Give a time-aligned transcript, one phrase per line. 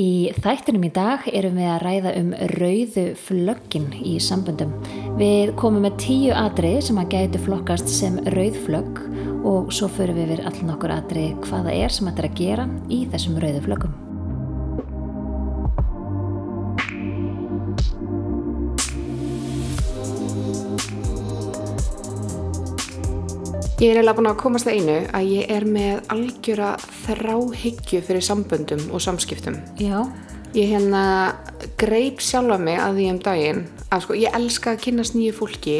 [0.00, 4.70] Í þættinum í dag erum við að ræða um rauðu flöggin í samböndum.
[5.18, 9.02] Við komum með tíu atrið sem að gætu flokkast sem rauð flögg
[9.44, 12.66] og svo förum við við allan okkur atrið hvaða er sem þetta er að gera
[12.88, 14.11] í þessum rauðu flöggum.
[23.82, 26.68] Ég er eiginlega búin að komast að einu að ég er með algjöra
[27.02, 29.56] þráhyggju fyrir samböndum og samskiptum.
[29.82, 30.04] Já,
[30.52, 31.32] Ég hérna
[31.80, 35.76] greip sjálfa mig að því um daginn að sko ég elska að kynast nýju fólki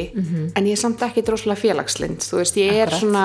[0.56, 2.24] en ég er samt ekki droslega félagslind.
[2.24, 3.00] Þú veist, ég er Akkurat.
[3.00, 3.24] svona,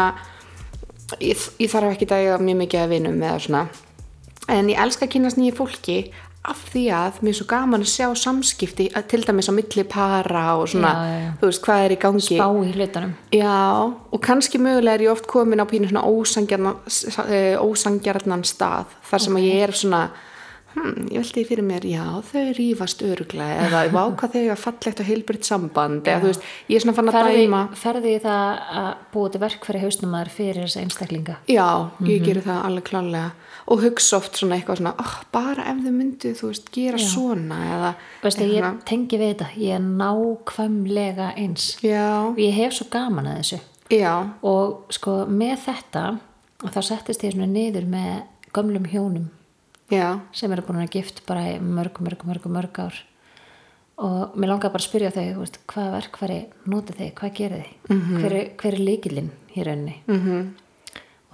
[1.23, 3.61] ég, ég þarf ekki eiga mjög mikið að vinum eða svona.
[4.51, 5.97] En ég elska að kynast nýju fólki
[6.47, 9.83] af því að mér er svo gaman að sjá samskipti að til dæmis á milli
[9.87, 12.37] para og svona, Já, já, þú veist, hvað er í gangi.
[12.37, 13.13] spá í hlutunum.
[13.35, 13.59] Já,
[14.11, 19.35] og kannski mögulega er ég oft komin á pínu svona ósangjarnan, eh, stað þar sem
[19.35, 20.01] að ég er svona
[20.77, 25.01] hm, ég veldi fyrir mér, já, þau rífast öruglega eða vá hvað þau er fallegt
[25.01, 28.63] og heilbritt samband eða þú veist, ég er svona fann að Ferði, dæma ferði það
[28.81, 31.39] að búa til verk fyrir hausnumar fyrir þessa einstaklinga?
[31.49, 31.67] Já,
[32.07, 33.29] ég gerir það alveg klálega
[33.67, 37.57] og hugsa oft svona eitthvað svona oh, bara ef þau myndu, þú veist, gera svona
[37.75, 37.89] eða
[38.23, 38.81] Veistu, ég svona.
[38.87, 41.65] tengi við þetta, ég er nákvæmlega eins.
[41.83, 43.59] Já, Ég hef svo gaman að þessu.
[43.89, 46.05] já, og sko með þetta
[46.63, 48.23] þá settist ég svona niður með
[48.55, 49.27] gömlum hjónum
[49.91, 52.97] já sem eru búin að gift bara í mörg, mörg, mörg, mörg ár
[53.97, 57.95] og mér langar bara að spyrja þau veist, hvað verkfæri notið þið, hvað gerið þið
[57.95, 58.17] Mhm.
[58.21, 60.47] hver, er- hver er líkilinn í rauninni -hmm.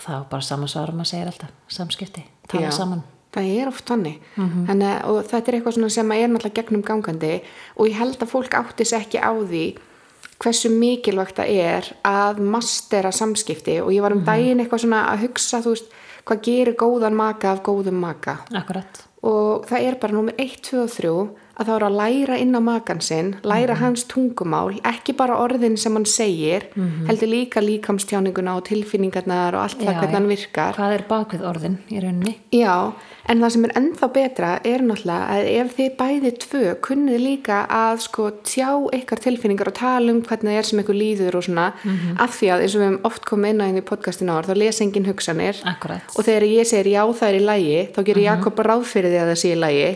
[0.07, 3.03] Var bara saman svarum að segja alltaf, samskipti, tala Já, saman.
[3.33, 4.25] Það er oft þannig.
[4.37, 7.31] Þannig, og þetta er eitthvað sem er náttúrulega gegnum gangandi
[7.77, 9.63] og ég held að fólk átti sér ekki á því
[10.43, 15.25] hversu mikilvægt það er að mastera samskipti og ég var um daginn eitthvað svona að
[15.27, 15.95] hugsa þú veist,
[16.27, 18.37] hvað gerir góðan maka af góðum maka.
[18.53, 21.13] Akkurat, og það er bara nummer 1, 2 og 3
[21.53, 25.77] að það er að læra inn á makan sinn læra hans tungumál, ekki bara orðin
[25.77, 26.65] sem hann segir,
[27.07, 30.17] heldur líka líkamstjáninguna og tilfinningarnar og allt það Já, hvernig já.
[30.17, 30.77] hann virkar.
[30.79, 32.33] Hvað er bakvið orðin í rauninni?
[32.57, 32.77] Já,
[33.29, 37.59] en það sem er ennþá betra er náttúrulega að ef þið bæði tvö kunnið líka
[37.69, 41.45] að sko tjá ykkar tilfinningar og tala um hvernig það er sem ykkur líður og
[41.47, 41.67] svona
[42.19, 44.49] af því að eins og við hefum oft komið inn á inn í podcastinu ár
[44.49, 45.61] þá lesa engin hugsanir.
[45.69, 49.13] Akkurat, og þegar ég segir já það er í lægi þá gerir Jakob ráð fyrir
[49.13, 49.87] því að það sé í lægi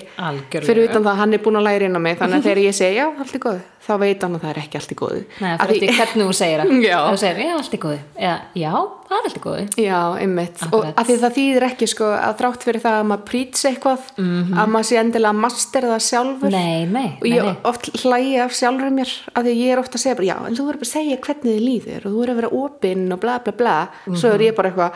[1.48, 3.36] Það er búin að læra inn á mig þannig að þegar ég segi já allt
[3.38, 5.92] er góð þá veit hann að það er ekki allt í góðu Nei, Af fyrir
[5.96, 6.98] hvernig þú segir það Já.
[7.08, 8.72] Þú segir, já, allt er góði eða, já,
[9.08, 10.58] það er allt er góði Já, einmitt.
[10.68, 10.98] Og Akkurat.
[11.00, 14.74] af því það þýðir ekki sko að þrátt fyrir það að maður prýtsi eitthvað, að
[14.74, 16.52] maður sé endilega að mastera það sjálfur.
[16.52, 16.58] Mhm.
[16.58, 19.96] Nei, nei, Og ég nei, oft hlægi af sjálfur mér að því ég er ofta
[19.96, 22.20] að segja bara, já, en þú verður bara að segja hvernig þið líður og þú
[22.26, 23.78] verður að vera opinn og bla bla bla.
[24.12, 24.36] Svo Mhm.
[24.36, 24.92] er ég bara eitthvað,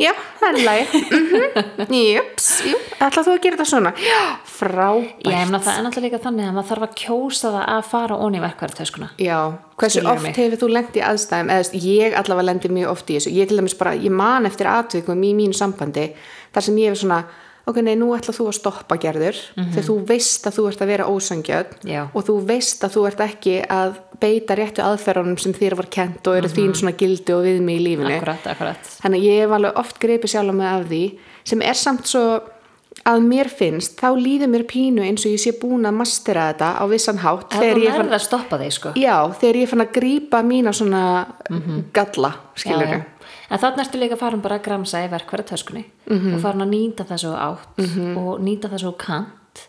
[0.00, 1.00] já, það er í lagi.
[1.90, 3.92] Mm Jöps, jú, ætla þú að gera þetta svona?
[4.00, 5.26] Já, frábært.
[5.26, 8.40] Já, það er náttúrulega líka þannig að maður þarf að kjósa það að fara onni
[8.44, 8.76] verkværi
[9.20, 9.38] Já,
[9.76, 10.36] hversu Skilurðu oft mig?
[10.36, 13.60] hefur þú lent í aðstæðum eða ég allavega lendi mjög oft í þessu ég til
[13.60, 16.10] dæmis bara, ég man eftir atvikum í mínu sambandi
[16.54, 17.22] þar sem ég hef svona
[17.70, 20.92] ok, nei, nú ætla þú að stoppa gerður þegar þú veist að þú ert að
[20.92, 21.74] vera ósangjöld
[22.12, 26.26] og þú veist að þú ert ekki að beita réttu aðferðunum sem þér var kent
[26.28, 28.14] og eru þín svona gildi og viðmi í lífinu.
[28.18, 28.94] Akkurat, akkurat.
[29.00, 31.04] Þannig ég hef alveg oft greipið sjálf með af því
[31.50, 32.24] sem er samt svo
[33.06, 36.70] að mér finnst, þá líður mér pínu eins og ég sé búin að mastera þetta
[36.76, 38.92] á vissan hátt Það er fann að stoppa þig sko.
[38.98, 41.04] Já, þegar ég fann að grípa mína svona
[41.96, 43.00] galla, skilur já.
[43.50, 46.34] En þannig ertu líka farin bara að gramsa í verkværi töskunni Mhm.
[46.34, 47.80] og farin að nýta það svo átt
[48.16, 49.68] og nýta það svo kant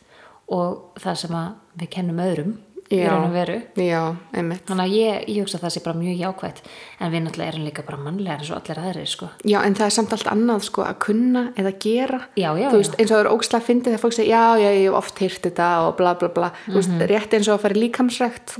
[0.49, 1.31] og það sem
[1.79, 2.53] við kennum öðrum
[2.95, 4.01] í raun og veru Já.
[4.31, 6.61] Þannig að ég, ég hugsa að það sé bara mjög jákvætt
[7.01, 9.29] en við náttúrulega erum líka bara mannlega eins og allir aðrir sko.
[9.47, 12.19] Já, en það er samt allt annað sko að kunna eða gera.
[12.39, 14.97] Já, já, veist, eins og það er ógslag fyndið þegar fólk segja, já, ég hef
[15.01, 16.51] oft hýrt þetta og bla, bla, bla.
[16.67, 18.55] Þú veist, rétt eins og að fara líkamsrækt.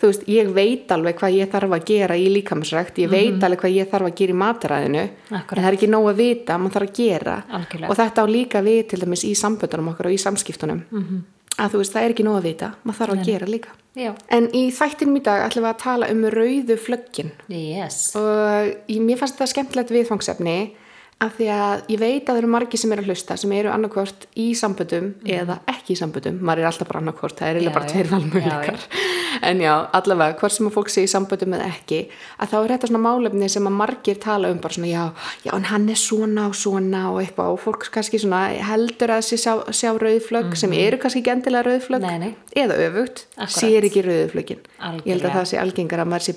[0.00, 3.62] Þú veist, ég veit alveg hvað ég þarf að gera í líkamsrækt, ég veit alveg
[3.64, 5.58] hvað ég þarf að gera í mataræðinu, Akkúrat.
[5.58, 7.36] en það er ekki nóg að vita, maður þarf að gera.
[7.60, 7.90] Algjörlega.
[7.90, 10.82] Og þetta á líka við til dæmis í samböndunum okkar og í samskiptunum.
[10.90, 11.22] -hmm.
[11.58, 13.74] Að þú veist, það er ekki nóg að vita, maður þarf að gera líka.
[13.94, 17.30] já, En í þættinum í dag ætlum við að tala um rauðu flöggin.
[17.48, 17.98] Yes.
[18.18, 20.56] Og ég, mér fannst þetta skemmtilegt viðfangsefni
[21.22, 23.70] af því að ég veit að það eru margi sem eru að hlusta sem eru
[23.72, 27.76] annarkvort í samböndum eða ekki í samböndum, maður er alltaf bara annarkvort það er eiginlega
[27.78, 28.78] bara tveir valmöðleikar
[29.50, 32.00] en já, allavega, hvort sem að fólk sé í samböndum eða ekki,
[32.38, 35.04] að þá er þetta svona málefni sem að margir tala um bara svona já,
[35.46, 37.52] já, en hann er svona og svona og eitthvað.
[37.54, 38.40] Og fólk kannski svona
[38.70, 42.32] heldur að sjá, sjá rauðflögg sem eru kannski ekki endilega rauðflögg Nei, nei.
[42.56, 43.58] eða öfugt, Akkúrat.
[43.58, 44.62] sér ekki rauðflöggin
[45.04, 46.34] ég held að það sé algengar að maður sé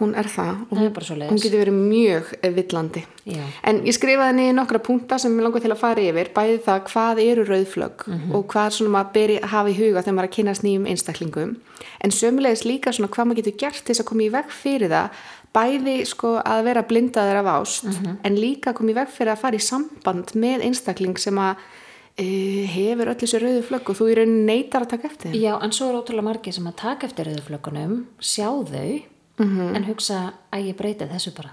[0.00, 1.30] hún er það og Það hún, svoleiðis.
[1.30, 3.42] hún getur verið mjög eh, villandi Já.
[3.64, 6.80] en ég skrifaði niður nokkra punkta sem ég langar til að fara yfir bæði það
[6.90, 8.34] hvað eru rauðflögg Mhm.
[8.34, 10.86] og hvað svona maður beri að hafa í huga þegar maður er að kynast nýjum
[10.90, 11.56] einstaklingum
[12.04, 14.88] en sömulegis líka svona hvað maður getur gert til þess að koma í veg fyrir
[14.90, 15.10] það
[15.54, 18.16] bæði sko að vera blindaður af ást Mhm.
[18.24, 21.56] en líka að koma í veg fyrir að fara í samband með einstakling sem að
[22.20, 25.32] uh, hefur öll þessi rauðu flögg og þú rauninni neytar að taka eftir.
[25.32, 29.02] Já, en svo er ótrúlega margir sem að taka eftir rauðuflökunum, sjá þau
[29.40, 31.50] en hugsa að ég breyti þessu bara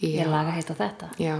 [0.00, 0.24] Já.
[0.24, 1.36] ég laga heitt á þetta Já,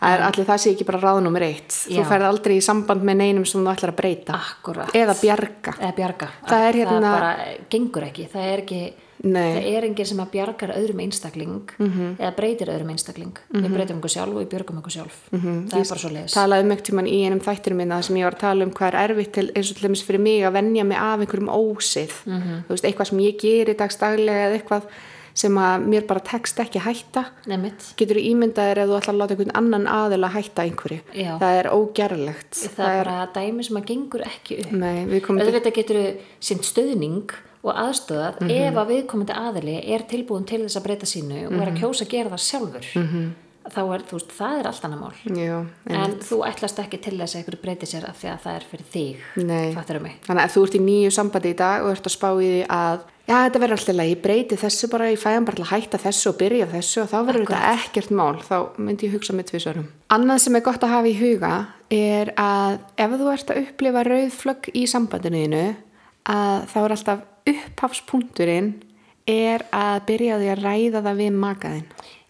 [0.00, 1.70] það er allir það sé ekki bara ráð nummer eitt.
[1.88, 2.04] Þú Já.
[2.10, 4.34] ferð aldrei í samband með neinum sem þú ætlar að breyta.
[4.34, 5.72] Akkurat Eða bjarga.
[5.80, 7.36] eða bjarga Það er hérna- það bara
[7.70, 8.82] gengur ekki það er ekki
[9.24, 9.54] Nei.
[9.54, 12.16] það er enginn sem að bjargar öðrum einstakling Mhm.
[12.18, 15.68] eða breytir öðrum einstakling við breytum okkur sjálf og við björgum okkur sjálf Mhm.
[15.70, 18.24] það er bara svo leiðis Talaði um ekkert tímann í einum þættinum minna sem ég
[18.24, 20.52] var að tala um hvað er erfitt til, eins og til dæmis fyrir mig að
[20.52, 22.12] venja mig af einhverjum ósið.
[22.26, 22.64] Mhm.
[22.68, 24.82] Veist, eitthvað sem ég geri dagstaglega eða eitthvað
[25.34, 27.24] sem að mér bara tekst ekki hætta.
[27.50, 31.00] nefnitt Getur ímyndaðir ef þú ætlar að láta einhvern annan aðil að hætta einhverju.
[31.14, 31.32] Já.
[31.42, 32.52] Það er ógerlegt.
[32.76, 34.70] það er bara dæmi sem að gengur ekki upp
[35.10, 35.48] við komum til...
[35.50, 36.06] auðvitað getur þú
[36.40, 37.30] sínt stöðning
[37.64, 38.50] og aðstöðað Mhm.
[38.50, 41.74] ef að viðkomandi aðili er tilbúin til þess að breyta sínu og er Mhm.
[41.74, 43.30] að kjósa að gera það sjálfur Mhm.
[43.72, 45.38] Þá er, þú veist, það er allt annað mál.
[45.40, 45.56] Já,
[45.96, 48.66] en þú ætlast ekki til þess að ykkur breyti sér af því að það er
[48.70, 49.24] fyrir þig
[50.26, 52.62] Þannig að þú ert í nýju sambandi í dag og ert að spá í því
[52.76, 56.00] að já, þetta verður alltaf leið, ég breyti þessu bara, ég fæðan bara að hætta
[56.04, 59.50] þessu og byrja þessu og þá verður þetta ekkert mál, þá myndi ég hugsa með
[59.52, 59.86] tvisvarum.
[60.14, 61.54] Annað sem er gott að hafa í huga
[61.94, 65.64] er að ef þú ert að upplifa rauðflögg í sambandinu
[66.28, 67.24] að þá er alltaf
[67.54, 68.74] upphafspunkturinn
[69.28, 70.36] er að byrja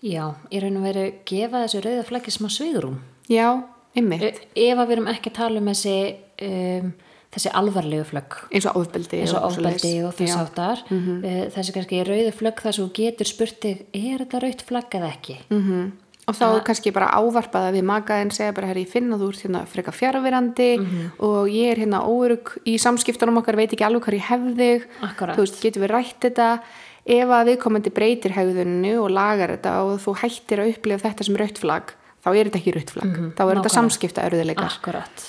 [0.05, 3.01] já, í raun og veru gefa þessu rauða flaggi smá sviðrúm
[3.33, 3.49] Já,
[3.97, 5.97] ymmið, ef að við erum ekki að tala um þessi
[6.45, 6.95] um,
[7.35, 8.39] þessi alvarlegu flögg.
[8.55, 9.21] Eins og ofbeldi.
[9.23, 10.07] eins og ofbeldi svoleiðis.
[10.07, 14.43] og þess áttar mm þessi kannski rauði flögg þar sem þú getur spurtið er þetta
[14.45, 15.37] rauðt flagg eða ekki?
[15.51, 15.91] -hmm.
[16.29, 19.67] og þá kannski bara ávarpaða við makaðin segja bara, herri, ég finna þú ert hérna
[19.67, 20.71] freka fjárverandi
[21.19, 24.89] og ég er hérna óörug í samskiptunum okkar, veit ekki alveg hvað ég hef þig.
[25.03, 25.37] Akkúrat.
[25.37, 26.61] þú veist, getur við rætt þetta
[27.05, 31.39] ef að viðkomandi breytir hegðuninu og lagar þetta og þú hættir að upplifa þetta sem
[31.41, 31.93] rautt flagg,
[32.25, 33.11] þá er þetta ekki rautt flagg.
[33.13, 33.75] Þá er þetta nákvæmlega.
[33.75, 34.77] samskipta örðuleikar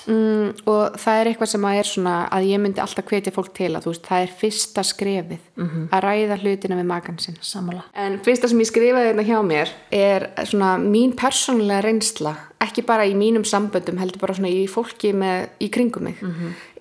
[0.08, 3.52] mm, og það er eitthvað sem að er svona að ég myndi alltaf hvetja fólk
[3.58, 5.50] til að veist, það er fyrsta skrefið
[5.92, 7.38] að ræða hlutina við makan sinn.
[7.44, 7.84] Sammála.
[7.94, 13.06] En fyrsta sem ég skrifaði þetta hjá mér er svona mín persónulega reynsla, ekki bara
[13.08, 16.20] í mínum samböndum, heldur bara svona í fólki með, í kringum mig,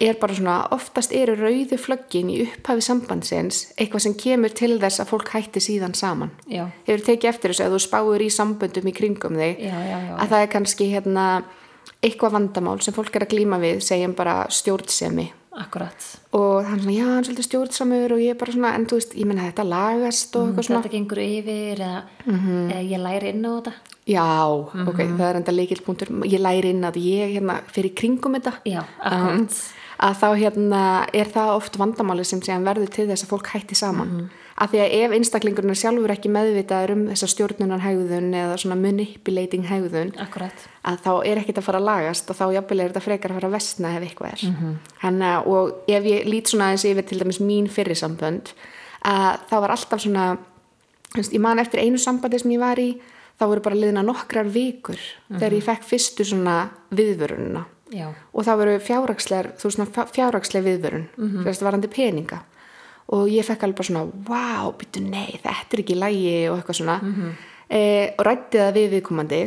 [0.00, 5.00] er bara svona oftast eru rauðu flöggin í upphafi sambandsins eitthvað sem kemur til þess
[5.04, 6.31] að fólk hætti síðan saman.
[6.48, 9.98] já, Hefur tekið eftir þessu að þú spáir í samböndum í kringum þig, já, já,
[10.19, 11.26] að það er kannski hérna
[12.04, 16.04] eitthvað vandamál sem fólk er að glíma við, segjum bara stjórnsemi akkurat.
[16.34, 18.98] Og hann svona, já, hann er svolítið stjórnsamur og ég er bara svona, en þú
[18.98, 20.82] veist, ég menna þetta lagast og eitthvað svona.
[20.82, 22.70] þetta gengur yfir eða, Mhm.
[22.72, 23.72] eða ég læri inn á þetta?
[24.06, 28.52] Já, ok, það er enda leikilpunktur ég læri inn að ég hérna fyrir kringum þetta.
[28.66, 29.72] Já, um, akkurat.
[30.00, 34.08] að þá hérna er það oft vandamáli sem verður til þess að fólk hætti saman.
[34.08, 34.30] Mhm.
[34.54, 38.76] Af því að ef einstaklingurinn er sjálfur ekki meðvitaður um þessa stjórnunar hegðun eða svona
[38.78, 40.66] manipulating hegðun akkurat.
[40.86, 43.40] að þá er ekkert að fara að lagast og þá jafnvel er þetta frekar að
[43.40, 44.44] fara að vestna ef eitthvað er.
[44.52, 44.76] Mhm.
[45.02, 48.54] Hanna, og ef ég lít svona aðeins yfir til dæmis mín fyrri sambönd
[49.02, 50.38] að það var alltaf svona
[51.18, 52.94] ég man eftir einu sambandi sem ég var í
[53.34, 54.98] þá voru bara liðina nokkrar vikur
[55.28, 57.66] þegar ég fekk fyrstu svona viðvörunina.
[57.90, 61.62] Já, og það voru fjárhagsleg viðvörun mm -hmm.
[61.62, 62.42] varandi peninga
[63.12, 66.80] og ég fekk alveg bara svona wow, býtu nei, þetta er ekki lægi og eitthvað
[66.80, 66.96] svona.
[67.68, 69.42] Eh, og rætti það við viðkomandi.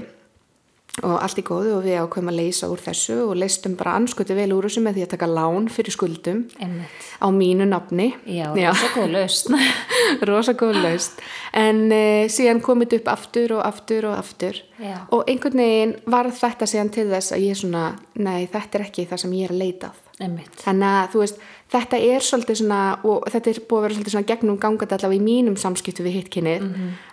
[1.06, 4.34] Og allt í góðu og við ákveðum að leysa úr þessu og leistum bara anskuti
[4.34, 6.40] vel úr þessu með því að taka lán fyrir skuldum.
[6.58, 7.04] Einmitt.
[7.22, 8.08] Á mínu nafni.
[8.26, 9.60] Já, það er svo góð lausn.
[10.30, 11.22] Rosa góð laust
[11.54, 14.64] en uh, síðan komið upp aftur og aftur og aftur.
[14.82, 14.98] Já.
[15.10, 19.08] og einhvern veginn var þetta síðan til þess að ég svona, nei þetta er ekki
[19.10, 20.04] það sem ég er að leita að.
[20.18, 21.42] Einmitt, þannig að þú veist,
[21.74, 25.20] þetta er svolítið svona og þetta er búið að vera svolítið svona gegnum gangandi allavega
[25.20, 26.68] í mínum samskiptu við hittkynnið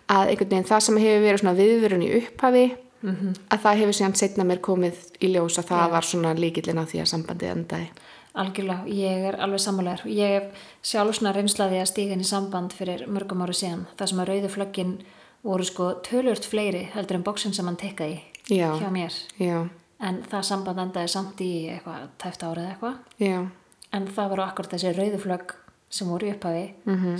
[0.08, 2.64] að einhvern veginn það sem hefur verið svona viðvörun í upphafi
[3.04, 6.84] að það hefur síðan setna mér komið í ljós að það var svona líkillin á
[6.88, 7.88] því að sambandið endaði.
[8.34, 12.72] Algjörlega ég er alveg sammálegar ég hef sjálf svona reynslaði að stíga inn í samband
[12.74, 14.94] fyrir mörgum ári síðan það sem að rauðu flöggin
[15.44, 18.72] voru sko tölvört fleiri heldur en bóksin sem hann tekkaði Já.
[18.80, 19.14] hjá mér.
[19.38, 19.68] Já,
[20.00, 22.96] en það samband endaði samt í eitthvað tæft árið eitthvað
[23.94, 25.54] en það voru akkur þessi rauðu flögg
[25.94, 26.66] sem voru í upphafi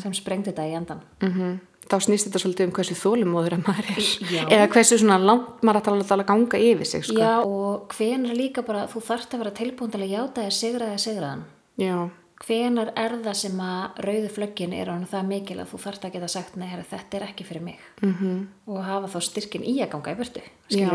[0.02, 1.54] sem sprengdi þetta í endan mm
[1.90, 4.06] þá snýst þetta svolítið um hversu þólumóður að maður er.
[4.32, 4.42] Já.
[4.48, 7.16] eða hversu svona langt maður að tala ganga yfir sig sko.
[7.18, 11.02] Já, og hvenær líka bara þú þarft að vera tilbúin til að játa þér sigraði
[11.04, 11.44] sigraðan
[11.80, 11.96] já,
[12.42, 16.14] hvenar er það sem að rauðu flöggin er hann það mikil að þú þarft að
[16.16, 18.46] geta sagt herra, þetta er ekki fyrir mig -hmm.
[18.66, 20.16] og hafa þá styrkin í að ganga í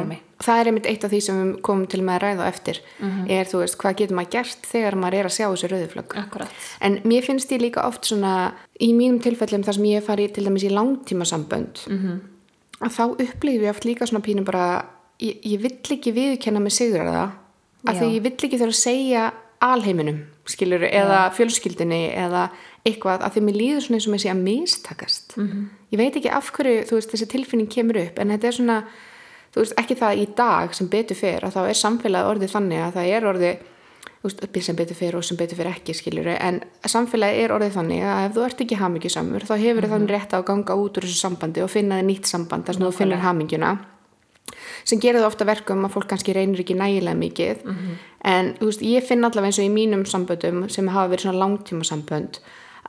[0.05, 2.81] mig það er einmitt eitt af því sem við komum til með að ræða eftir
[3.29, 6.49] er þú veist hvað getur maður gert þegar maður er að sjá þessu rauðuflögg Akkurat.
[6.81, 10.45] en mér finnst ég líka oft svona í mínum tilfellum þar sem ég fari til
[10.45, 12.19] dæmis í langtíma sambönd -hmm.
[12.81, 14.85] að þá upplýfi ég oft líka svona pínum bara
[15.19, 17.07] ég, ég vill ekki viðkenna mig sigur
[19.59, 22.49] að alheiminum skilur eða fjölskyldinni eða
[22.87, 25.37] eitthvað af því mér líður svona eins og mér sé að mistakast.
[25.37, 25.65] -hmm.
[25.91, 28.83] ég veit ekki af hverju veist þessi tilfinning kemur upp en þetta er svona
[29.53, 32.79] þú veist ekki það í dag sem betur fer að þá er samfélagið orðið þannig
[32.79, 33.55] að það er orðið
[34.23, 38.03] veist, sem betur fer og sem betur fer ekki skilur en samfélagið er orðið þannig
[38.03, 40.97] að ef þú ert ekki hamingjusamur þá hefur mm þannig rétt á að ganga út
[40.97, 43.71] úr þessu sambandi og finna þið nýtt samband þar sem þú finnur hamingjuna
[44.83, 47.65] sem gerir það ofta verkum að fólk kannski reynir ekki nægilega mikið.
[48.23, 51.39] En þú veist, ég finn allavega eins og í mínum samböndum sem hafa verið svona
[51.45, 52.39] langtíma sambönd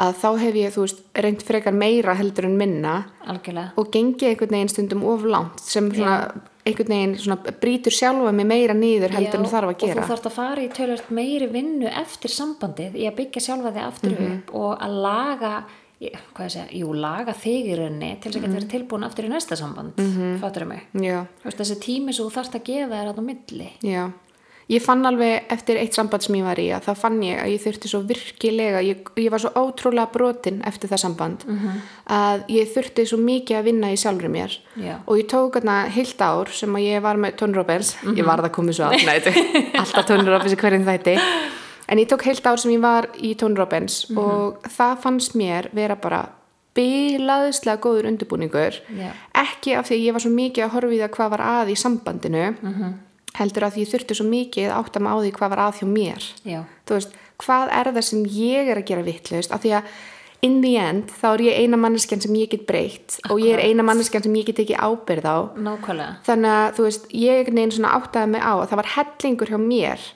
[0.00, 3.73] að þá hef ég, veist, reynd frekar meira heldur en minna algjörlega.
[3.76, 6.30] og gengið einhvern veginn stundum of langt sem svona,
[6.64, 10.02] einhvern veginn svona brýtur sjálfa mig meira niður heldur en Já, þarf að og gera.
[10.06, 13.85] þú þarft að fara í tölvöld meiri vinnu eftir sambandið í að byggja sjálfa þig
[13.90, 14.32] aftur Mhm.
[14.38, 15.52] upp og að laga
[16.00, 18.47] hvað ég segja, jú, laga þig í rauninni til þess að Mhm.
[18.47, 20.38] geta verið tilbúin aftur í næsta samband mm -hmm.
[20.40, 20.80] fattur mig?
[20.95, 23.69] Já, Þú veist, þessi tími sem þú þarft að gefa að á milli.
[23.83, 24.11] Já.
[24.71, 27.50] Ég fann alveg eftir eitt samband sem ég var í að þá fann ég að
[27.50, 31.45] ég þurfti svo virkilega ég, ég var svo ótrúlega brotin eftir það samband
[32.09, 34.59] að ég þurfti svo mikið að vinna í sjálfri mér.
[34.76, 34.95] Já.
[35.07, 37.97] og ég tók þarna heilt ár sem að ég var með Tony Robbins.
[38.04, 41.19] Ég var það komið svo alltaf í hverjum þætti
[41.90, 45.70] en ég tók heilt ár sem ég var í Tony Robbins og það fannst mér
[45.76, 46.28] vera bara
[46.78, 48.76] bilaðislega góður undirbúningur.
[48.94, 49.11] Já.
[49.35, 51.73] ekki af því að ég var svo mikið að horfa í það hvað var að
[51.73, 52.44] í sambandinu
[53.38, 55.87] heldur að ég þurfti svo mikið að átta mig á því hvað var að hjá
[55.90, 56.30] mér.
[56.47, 59.92] Já, þú veist, hvað er það sem ég er að gera vittlust af því að
[60.47, 63.62] in the end þá er ég eina manneskjan sem ég get breytt og ég er
[63.68, 65.38] eina manneskjan sem ég get ekki ábyrð á.
[65.61, 66.12] Nákvæmlega.
[66.26, 69.59] Þannig að þú veist, ég veginn svona áttaði mig á að það var hellingur hjá
[69.61, 70.06] mér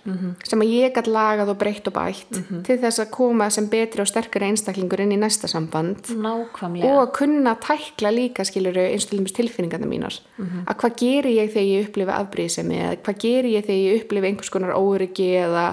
[0.49, 4.01] sem að ég gætt lagað og breytt og bætt til þess að koma sem betri
[4.05, 6.09] og sterkari einstaklingur inn í næsta samband.
[6.09, 6.89] Nákvæmlega.
[6.89, 10.21] Og að kunna tækla líka skiluru eins og til dæmis tilfinningarna mínar.
[10.65, 14.31] Að hvað geri ég þegar ég upplifi afbríðsemi eða hvað geri ég þegar ég upplifi
[14.31, 15.67] einhvers konar óryggi eða,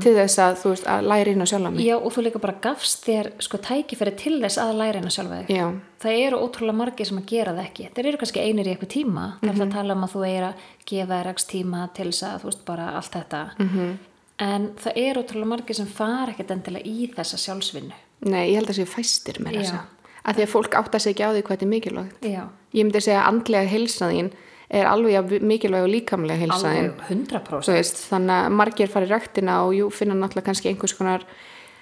[0.00, 1.84] til þess að veist að læra inn á sjálfa mig.
[1.84, 5.40] Já, og þú líka bara gafst þér sko tækifæri til þess að læra hennar sjálfa
[5.42, 5.56] þig.
[5.58, 5.66] Já.
[5.98, 7.88] það eru ótrúlega margir sem að gera það ekki.
[7.94, 9.26] Þeir eru kannski einir í eitthvað tíma.
[9.42, 10.54] Það er að tala um að þú er að
[10.86, 13.42] gefa þér ekki tíma til þess að þú veist bara allt þetta.
[13.58, 13.92] -hmm.
[14.38, 17.94] en það eru ótrúlega margir sem fara ekkert endilega í þessa sjálfsvinnu.
[18.20, 19.84] Nei, ég held að sé fæstir með þessa
[20.28, 22.28] að því að fólk átta sig ekki á því hvað þetta er mikilvægt.
[22.28, 22.42] Já,
[22.76, 24.30] ég myndi segja að andlega heilsa þín
[24.68, 26.90] er alveg mikilvæg og líkamlega heilsa þín.
[26.92, 30.68] Alveg 100% Þú veist, þannig að margir fara í ræktina og jú, finna náttúrulega kannski
[30.72, 31.24] einhvers konar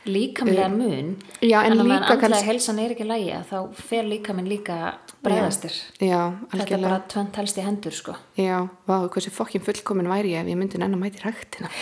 [0.06, 4.46] líkamlega mun Já, en að meðan andlega kannski- helsan er ekki lægi þá fer líkaminn
[4.46, 4.76] líka
[5.26, 5.74] bregðastir.
[5.98, 8.14] Þetta er bara tvent helst í hendur sko.
[8.38, 11.72] Já, vá, hversu fokkin fullkomin væri ég ef ég myndi enn að mæti í ræktina.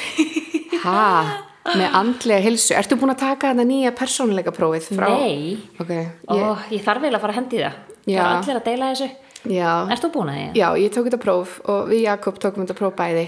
[0.84, 2.74] Ha, með andlega heilsu.
[2.76, 5.92] Ertu búin að taka þetta nýja persónuleika prófið frá Nei, ok,
[6.28, 7.78] Ó, ég, ég þarf eiginlega að fara að hendi það.
[8.04, 9.10] Það er allir að deila þessu.
[9.54, 9.72] Já.
[9.92, 10.46] Ert þú búin að því?
[10.60, 13.26] Já, ég tók þetta próf og við Jakob tókum þetta próf bæði.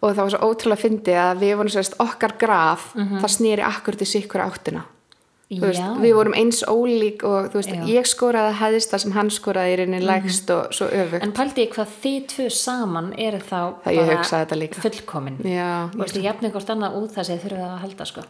[0.00, 3.98] Og það var svo ótrúlega fyndið að við vorum sérst okkar graf, það snýri akkur
[4.00, 4.86] til sikkur áttina.
[5.50, 9.78] Veist, við vorum eins ólík og veist, ég skoraði hæðist það sem hann skoraði í
[9.80, 11.24] rauninni lægst og svo öfugt.
[11.26, 13.58] En pældi ég hvað þið tvö saman eru þá
[14.60, 14.84] líka.
[14.84, 15.40] fullkomin.
[15.42, 18.26] Já, veist, ég jafni hvort annað út það sem þið þurfið að halda sko.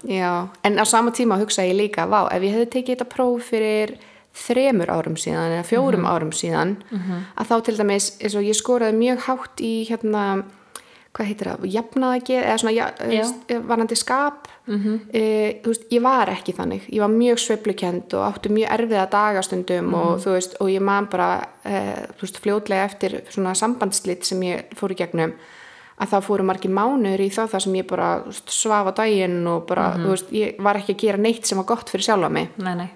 [0.64, 3.92] En á sama tíma hugsaði ég líka, vá, ef ég hefði tekið þetta próf fyrir
[4.40, 6.76] þremur árum síðan eða fjórum árum síðan
[7.36, 10.24] að þá til dæmis, eins og ég skoraði mjög hátt í hérna
[11.16, 13.24] hvað heitir það, jafnaðageð eða svona ja, Já.
[13.50, 13.58] eh,
[14.70, 16.88] varandi skap e, veist, ég var ekki þannig.
[16.88, 21.08] Ég var mjög sveiflukend og áttu mjög erfiða dagastundum og þú veist og ég man
[21.10, 21.30] bara,
[21.64, 21.80] e,
[22.20, 25.34] veist, fljótlega eftir svona sambandslit sem ég fór í gegnum
[26.00, 29.42] að það fóru margir mánuður í þá það sem ég bara veist, svaf á daginn
[29.46, 32.32] og bara, þú veist, ég var ekki að gera neitt sem var gott fyrir sjálfa
[32.32, 32.48] mig.
[32.56, 32.88] Nei, nei,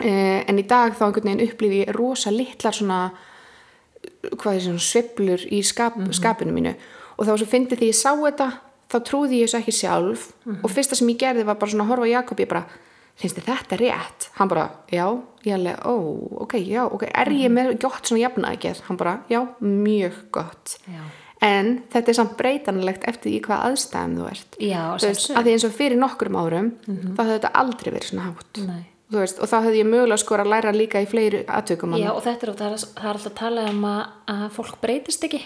[0.00, 3.12] Eh, en í dag þá einhvern veginn upplýði ég rosa litlar svona
[4.40, 6.72] hvað er svona sveiflur í skap, skapinu mínu.
[7.18, 8.48] Og þá svo fyndi því ég sá þetta
[8.92, 10.28] þá trúði ég þessu ekki sjálf.
[10.60, 12.64] Og fyrsta sem ég gerði var bara svona að horfa Jakob ég bara,
[13.20, 14.28] finnst þið þetta rétt?
[14.38, 15.06] hann bara, já,
[15.46, 15.94] ég alveg, ó,
[16.44, 18.74] ok, já ok, er ég með gott svona jafna ekki?
[18.88, 20.78] hann bara, já, mjög gott.
[20.86, 21.02] Já.
[21.42, 24.56] En þetta er samt breytanlegt eftir í hvað aðstæðum þú ert.
[24.62, 28.10] Já, Þú veist, að því eins og fyrir nokkrum árum þá hefði þetta aldrei verið
[28.12, 28.60] svona hátt.
[28.62, 28.84] Nei.
[29.16, 32.22] veist, og þá hefði ég mögulega skor að læra líka í fleiri aðtökum Já, og
[32.22, 34.00] þetta er, það er, það er alltaf að tala um að,
[34.36, 35.42] að fólk breytist ekki.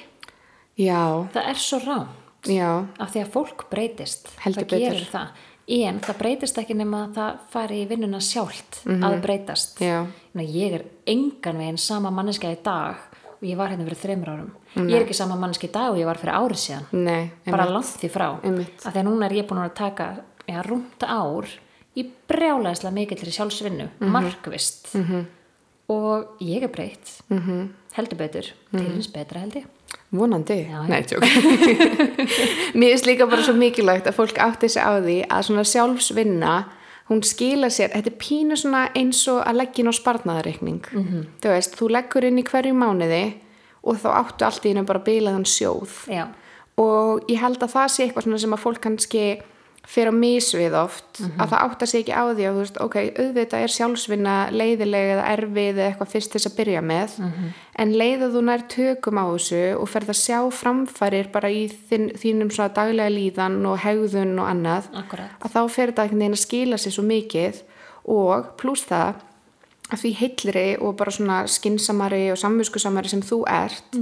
[0.76, 1.00] Já,
[1.32, 2.12] það er svo rám
[2.46, 4.78] já, af því að fólk breytist Heldur það betur.
[4.78, 5.28] gerir það
[5.68, 9.86] en það breytist ekki nema að það fari í vinnuna sjálft að breytast Mhm.
[9.88, 10.06] Já.
[10.36, 12.96] Ná, ég er engan veginn sama manneska í dag
[13.36, 15.98] og ég var hérna fyrir þreymur árum ég er ekki sama manneska í dag og
[15.98, 18.86] ég var fyrir árið síðan nei bara langt því frá Einmitt.
[18.86, 20.16] af því að núna er ég búin að taka
[20.48, 21.46] já, rúmt ár
[21.96, 24.10] í brjálæðislega mikillri sjálfsvinnu, Mhm.
[24.12, 25.24] markvist -hmm.
[25.88, 27.38] og ég er breytt Mhm.
[27.40, 27.68] -hmm.
[27.94, 29.64] heldur betur, til hins betra held ég
[30.18, 30.88] vonandi, Já, já.
[30.88, 31.22] nei, tjók
[32.78, 36.54] mér finnst líka bara svo mikilvægt að fólk átti sig á því að svona sjálfsvinna
[37.10, 41.20] hún skila sér, þetta er pínu svona eins og að leggja inn á sparnaðarreikning Mhm.
[41.42, 43.24] þú veist, þú leggur inn í hverju mánuði
[43.86, 46.26] og þá áttu allt í hennu bara bilaðan sjóð já,
[46.76, 49.22] og ég held að það sé eitthvað svona sem að fólk kannski
[49.86, 53.64] fyrir að misvið oft að það átta sig ekki á því að veist, ok, auðvitað
[53.66, 57.14] er sjálfsvinna leiðileg eða erfið eða eitthvað fyrst þess að byrja með
[57.84, 62.10] en leiða þú nær tökum á þessu og ferð að sjá framfærir bara í þín,
[62.18, 65.38] þínum daglega líðan og hegðun og annað akkurat.
[65.40, 67.62] að þá fer þetta að skila sér svo mikið
[68.16, 69.22] og pluss það
[69.86, 73.94] að því heillri og bara svona skinsamari og samviskusamari sem þú ert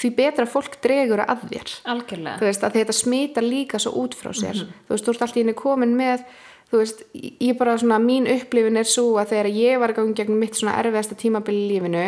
[0.00, 1.74] því betra fólk dregur að þér.
[1.94, 2.38] Algjörlega.
[2.42, 4.64] Veist, að þetta smita líka svo út frá sér.
[4.88, 6.24] Þú veist, þú ert alltaf í henni komin með
[6.70, 10.42] þú veist, ég bara svona mín upplifin er svo að þegar ég var ganga gegnum
[10.42, 12.04] mitt svona erfiðasta tímabili í lífinu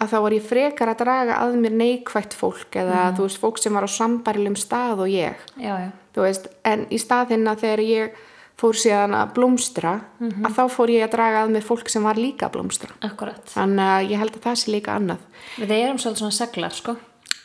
[0.00, 3.60] að þá var ég frekar að draga að mér neikvætt fólk eða þú veist, fólk
[3.60, 5.46] sem var á sambarilegum stað og ég.
[5.60, 8.20] Já, já, þú veist, en í staðinn að þegar ég
[8.60, 12.18] fór síðan að blómstra að þá fór ég að draga að mér fólk sem var
[12.20, 12.90] líka að blómstra.
[13.08, 13.40] Akkurat.
[13.54, 15.22] Þannig að ég held að það sé líka annað.
[15.58, 16.96] Við erum svolítið svona seglar, sko.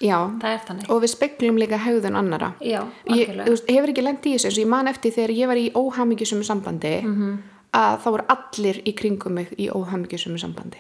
[0.04, 0.18] Já,
[0.92, 4.58] og við speglum líka hegðun annara já, ég veist, hefur ekki lent í þessu eins
[4.58, 7.38] og ég man eftir þegar ég var í óhamingjusum sambandi Mhm.
[7.72, 10.78] að þá voru allir í kringum mig í óhamingjusum sambandi.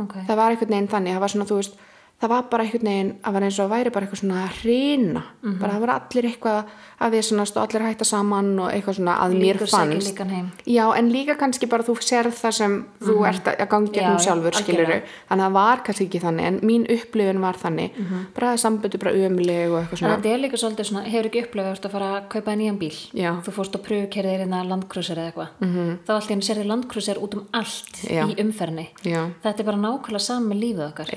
[0.00, 1.76] Ok, það var einhvern veginn þannig, það var svona þú veist
[2.24, 5.22] það var bara einhvern veginn, það var eins og að væri bara eitthvað svona hrina,
[5.44, 5.58] Mhm.
[5.60, 6.64] bara það voru allir eitthvað
[7.04, 10.62] að því að allir að hætta saman og eitthvað svona að mér líkur sækir fannst.
[10.66, 14.52] Já, en líka kannski bara þú serð það sem þú ert að gangi já, sjálfur,
[14.54, 17.90] skiluru þannig að það var kannski ekki þannig, en mín upplifun var þannig,
[18.34, 20.16] bara að samböndu bara ömuleg og eitthvað svona.
[20.16, 22.96] Þetta er líka svolítið svona, hefur ekki upplifað að fara að kaupa nýjan bíl?
[23.12, 23.30] Já.
[23.44, 25.48] þú fórst að pröfukerðir hérna landkrusir eða eitthvað.
[25.60, 25.98] -hmm.
[26.06, 28.24] þá henni sérði landkrusir út um allt Já.
[28.28, 28.88] í umferðinni.
[29.04, 29.30] Já.
[29.42, 31.08] þetta er bara nákvæmlega með lífið okkar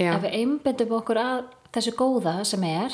[0.97, 1.45] Einbyttum okkur að
[1.77, 2.93] þessu góða sem er,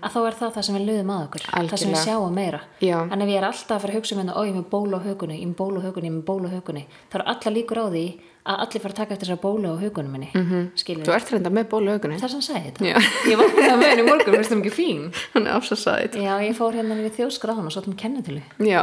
[0.00, 2.02] að þá er það það sem við lögum að okkur, það sem við Algjörlega.
[2.06, 2.60] sjáum meira.
[2.80, 2.98] Já.
[3.12, 4.68] en ef ég er alltaf að fara að hugsa um hérna, ó ég er með
[4.72, 6.84] bólu á hugunni, ég er með bólu á hugunni, ég er með bólu á hugunni
[7.10, 8.04] þá eru allar líkur á því
[8.42, 10.30] að allir fara að taka eftir þessar bólu á hugunni minni.
[10.34, 11.04] Mm -hmm.
[11.04, 12.86] Þú ert reynda með bóluaugunni það sem sagði þetta.
[12.86, 12.96] Já.
[13.30, 15.02] ég var það með henni morgun, veist það ekki fín.
[15.34, 18.42] Hann er afsasæðið já, ég fór hérna við þjóðskráðan og svo um kennitölu.
[18.58, 18.82] Já,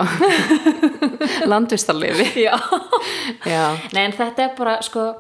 [1.52, 2.56] landvistarlifi já.
[3.46, 5.16] Já, Nei, en þetta er bara, sko,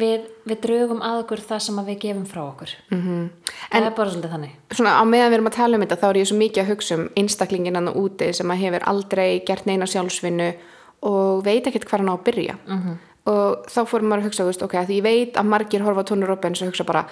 [0.00, 2.74] við, við draugum að okkur það sem að við gefum frá okkur.
[2.90, 3.52] Mm -hmm.
[3.70, 4.52] Það er bara svolítið þannig.
[4.70, 6.70] svona á meðan við erum að tala um þetta þá er ég svo mikið að
[6.72, 10.54] hugsa um einstaklingin hann úti sem að hefur aldrei gert neina sjálfsvinnu
[11.02, 12.96] og veit ekkert hvað hann á að byrja -hmm.
[13.24, 16.28] og þá fórum maður að hugsa, veist, ok, því ég veit að margir horfa tónur
[16.28, 17.06] Robbins og hugsa bara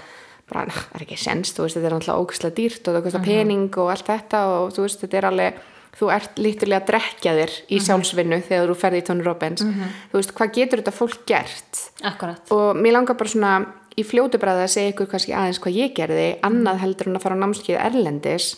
[0.52, 3.24] bara, það er ekki sens, þú veist, þetta er alltaf ógæslega dýrt og það kostar
[3.24, 5.54] pening og allt þetta og veist, þetta er alveg
[5.98, 9.62] þú ert lítilega að drekja þér í sjálfsvinnu þegar þú ferði í tónur Robbins.
[10.10, 11.80] Þú veist, hvað getur þetta fólk gert?
[12.02, 12.52] Akkurat.
[12.54, 13.54] og mér langar bara svona
[13.92, 17.24] í fljótu bræði að segja ykkur kannski aðeins hvað ég gerði annað heldur en að
[17.26, 18.54] fara á námskeið erlendis.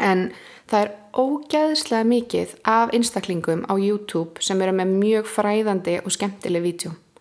[0.00, 0.30] En
[0.68, 6.64] það er ógæðslega mikið af einstaklingum á YouTube sem eru með mjög fræðandi og skemmtileg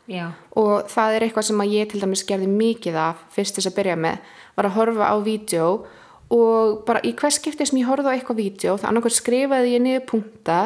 [0.05, 0.35] Já.
[0.53, 3.77] og það er eitthvað sem að ég til dæmis gerði mikið af fyrst þess að
[3.79, 4.17] byrja með
[4.55, 5.69] var að horfa á vídeo
[6.33, 9.83] og bara í hvers skipti sem ég horfði á eitthvað vídeo þá annarkvært skrifaði ég
[9.83, 10.59] niður punkta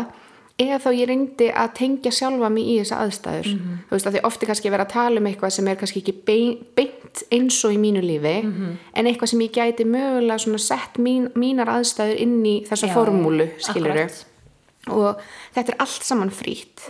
[0.60, 3.50] eða þá ég reyndi að tengja sjálfa mig í þessa aðstæður.
[3.88, 6.16] Þú veist að því ofti kannski verið að tala um eitthvað sem er kannski ekki
[6.28, 11.00] bein, beint eins og í mínu lífi en eitthvað sem ég gæti mögulega svona sett
[11.00, 14.08] mín, mínar aðstæður inn í þessa Já, formúlu skiluru
[14.90, 15.20] og
[15.54, 16.88] þetta er allt saman frýtt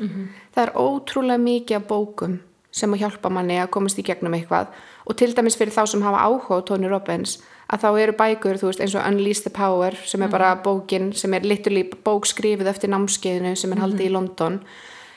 [0.54, 2.40] það er ótrúlega mikið af bókum
[2.72, 4.70] sem að hjálpa manni að komast í gegnum eitthvað.
[5.10, 8.58] Og til dæmis fyrir þá sem hafa áhuga á Tony Robbins að þá eru bækur,
[8.58, 12.26] þú veist, eins og Unleash the Power sem er bara bókin, sem er literally bók
[12.26, 14.62] skrifið eftir námskeiðinu sem er haldið í London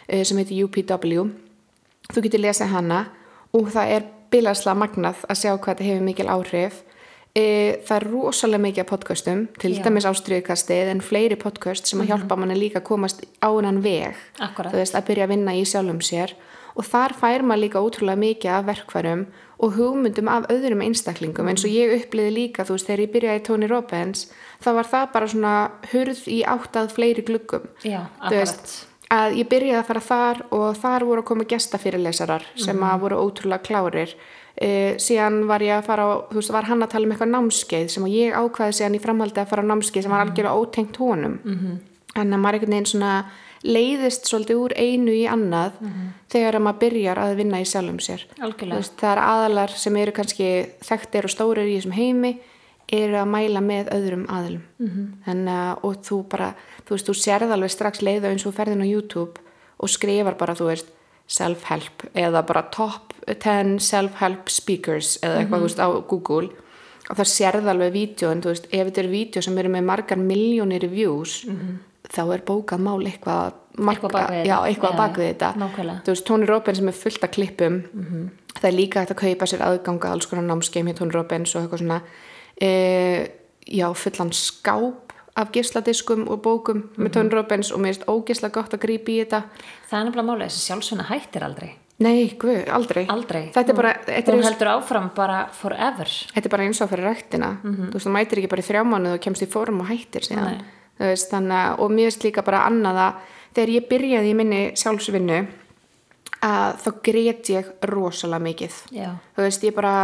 [0.08, 1.30] eh, sem heitir UPW
[2.12, 3.04] þú getur lesið hana
[3.56, 6.80] og það er bilarslega magnað að sjá hvað þetta hefur mikil áhrif.
[7.32, 7.44] E,
[7.86, 9.82] það er rosalega mikið podcastum til Já.
[9.86, 14.18] dæmis ástriðkastið en fleiri podcast sem að hjálpa manni líka að komast á hennan veg
[14.36, 14.72] Akkúrat.
[14.72, 16.34] þú veist, að byrja að vinna í sjálfum sér.
[16.76, 19.24] Og þar fær maður líka ótrúlega mikið af verkfærum
[19.62, 23.42] og hugmyndum af öðrum einstaklingum eins og ég uppliði líka, þú veist, þegar ég byrjaði
[23.46, 24.24] Tony Robbins,
[24.62, 25.56] þá var það bara svona
[25.92, 27.68] hurð í áttað fleiri gluggum.
[27.86, 28.74] Já, veist,
[29.12, 33.20] að ég byrjaði að fara þar og þar voru að koma gestafyrirlesarar sem að voru
[33.22, 34.16] ótrúlega klárir.
[34.52, 37.86] Uh, síðan var ég að fara þú veist, var hann að tala um eitthvað námskeið
[37.94, 41.38] sem ég ákvaði síðan í framhaldi að fara á námskeið sem var algjörlega ótengt honum.
[41.54, 41.78] -hmm.
[42.20, 43.14] en að maður einhvern veginn svona
[43.62, 45.76] leiðist svolítið úr einu í annað
[46.32, 48.24] þegar að maður byrjar að vinna í sjálfum sér.
[48.40, 48.88] Algjörlega.
[48.98, 50.48] Það er aðalar sem eru kannski
[50.82, 52.32] þekktir og stórir í þessum heimi
[52.92, 55.06] eru að mæla með öðrum aðalum -hmm.
[55.26, 58.84] en, uh, og þú bara þú veist, þú sérð alveg strax leiða eins og ferðin
[58.84, 59.40] á YouTube
[59.78, 60.90] og skrifar bara, þú veist
[61.30, 66.48] self-help eða bara top 10 self-help speakers eða eitthvað, þú veist, á Google.
[67.10, 70.18] Og það sérð alveg vídjóin, þú veist, ef þetta eru vídjó sem eru með margar
[70.18, 71.42] miljónir views
[72.12, 74.68] þá er bókað mál eitthvað Eitthvað bak við já, þetta.
[74.68, 76.00] eitthvað Já, bak þetta nákvæmlega.
[76.04, 77.78] þú veist, Tony Robbins sem er fullt af klippum
[78.58, 81.62] það er líka hægt að kaupa sér aðganga alls konar námskeim hjá Tony Robbins og
[81.62, 82.00] eitthvað svona
[82.60, 82.68] e,
[83.64, 88.74] já, fullan skáp af gisladiskum og bókum með Tony Robbins og mér finnst ógisla gott
[88.76, 89.40] að grípa í þetta
[89.88, 91.70] Það er nefnilega málið, þessi sjálfsvinna hættir aldrei.
[92.02, 93.42] nei, guð, aldrei Aldrei.
[93.54, 96.12] þetta er bara, eins, heldur áfram bara forever.
[96.34, 98.84] þetta er bara eins og fyrir ræktina þú veist, það mætir ekki bara í þrjá
[98.92, 100.70] mánuð og kemst í fórum og hættir síðan Nei.
[101.00, 105.38] Veist, þannig, og mér finnst líka bara annað að þegar ég byrjaði í minni sjálfsvinnu
[106.42, 108.76] að þá grét ég rosalega mikið.
[109.38, 109.94] Veist, ég bara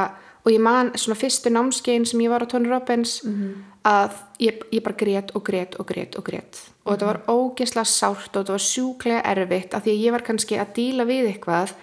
[0.44, 3.18] og ég man svona fyrstu námskein sem ég var á Tony Robbins
[3.84, 6.60] að ég, ég bara grét og grét og grét og grét.
[6.84, 10.24] Og þetta var ógesla sárt og þetta var sjúklega erfitt af því að ég var
[10.24, 11.74] kannski að díla við eitthvað.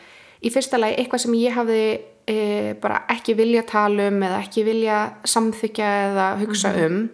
[0.41, 1.83] Í fyrsta lagi eitthvað sem ég hafði
[2.25, 7.05] e, bara ekki vilja tala um eða ekki vilja samþykja eða hugsa um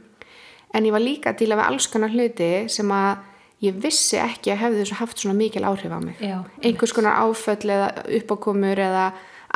[0.74, 3.28] en ég var líka að díla við alls konar hluti sem að
[3.62, 6.18] ég vissi ekki að hefði þessu haft svona mikil áhrif á mig.
[6.22, 9.12] Já, einhvers konar áföll eða uppákomur eða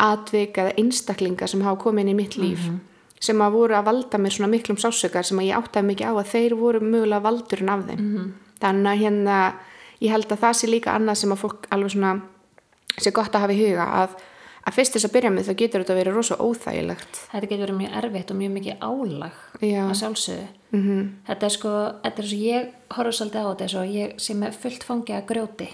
[0.05, 2.67] atvik eða einstaklinga sem hafa komið inn í mitt líf
[3.25, 6.13] sem að voru að valda mér svona miklum sásökar sem að ég áttaði mikið á
[6.19, 8.05] að þeir voru mögulega valdurinn af þeim.
[8.61, 9.37] Þannig að hérna
[10.03, 12.11] ég held að það sé líka annað sem að fólk alveg svona
[12.99, 14.17] sé gott að hafa í huga að,
[14.67, 17.21] að fyrst þess að byrja með þá getur þetta verið rosa óþægilegt.
[17.31, 19.81] Þetta getur verið mjög erfitt og mjög mikið álag Já.
[19.87, 20.47] að sjálfsögðu.
[20.71, 21.09] -hmm.
[21.27, 21.71] Þetta er sko,
[22.03, 25.25] þetta er svo ég horfður svolítið á þetta og ég sem er fullt fangi að
[25.25, 25.69] grjóti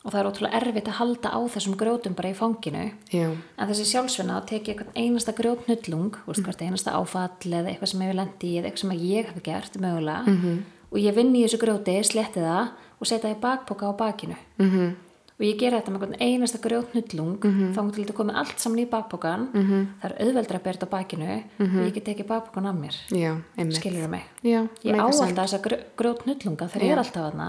[0.00, 3.68] og það er ótrúlega erfitt að halda á þessum grjótum bara í fanginu Já, en
[3.68, 6.52] þessi sjálfsvinna að teki eitthvað einasta grjótnullung, mm.
[6.60, 10.62] einasta áfall eða eitthvað sem hefur lendi eða eitthvað sem ég hef gert mögulega -hmm.
[10.90, 14.36] og ég vinn í þessu grjóti, sletti það og setja það í bakpoka á bakinu
[14.58, 14.94] -hmm.
[15.40, 17.72] Og ég gera þetta með einasta grjótnullung -hmm.
[17.72, 19.86] þá til þetta komið allt saman í bakpokan -hmm.
[20.02, 22.96] það er auðveldra að þetta á bakinu og ég get tekið bakpokan af mér.
[23.08, 23.32] Já,
[23.72, 24.24] skilur mig?
[24.44, 27.48] Já, ég á alltaf þessa grjó- grjótnullunga þeir eru alltaf þarna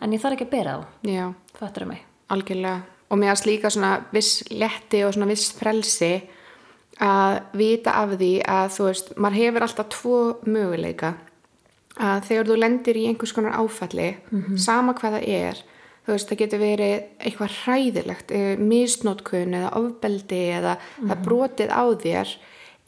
[0.00, 0.84] en ég þarf ekki að bera þá.
[1.02, 1.98] Já, fattur mig?
[2.28, 2.82] Algjörlega.
[3.10, 6.22] Og mér að líka svona viss letti og svona viss frelsi
[7.00, 11.14] að vita af því að þú veist, maður hefur alltaf tvo möguleika.
[11.98, 14.16] Að þegar þú lendir í einhvers konar áfalli
[14.56, 15.62] sama hvað það er
[16.08, 21.84] þú veist, það getur verið eitthvað hræðilegt eh, misnotkun eða ofbeldi eða það brotið á
[22.00, 22.30] þér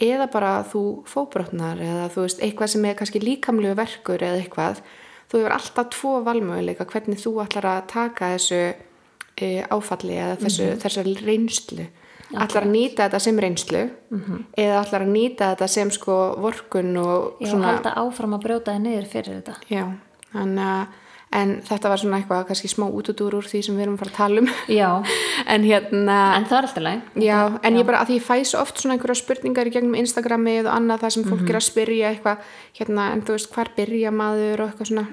[0.01, 4.81] eða bara þú fóbrotnar eða þú veist, eitthvað sem er kannski líkamlegu verkur eða eitthvað.
[5.29, 8.63] Þú hefur alltaf tvo valmöguleika hvernig þú ætlar að taka þessu
[9.37, 11.87] e, áfalli eða þessu, þessar reynslu.
[12.31, 13.85] Ætlar að nýta þetta sem reynslu
[14.57, 17.75] eða ætlar að nýta þetta sem sko vorkun og ég svona...
[17.75, 19.57] halda áfram að brjóta þið niður fyrir þetta.
[19.69, 19.85] Já,
[20.33, 20.99] þannig að
[21.33, 24.11] en þetta var svona eitthvað kannski smá útudúr úr því sem við erum að fara
[24.11, 24.49] að tala um.
[24.67, 24.89] Já,
[25.55, 28.37] en hérna en það er alltaf leið Já, en ég bara að því ég fæ
[28.51, 31.51] svo oft svona einhverja spurningar í gegnum Instagrami og annað það sem fólk Mhm.
[31.55, 32.37] er að spyrja eitthvað.
[32.81, 35.07] Hérna, en þú veist, hvar byrja maður og eitthvað svona.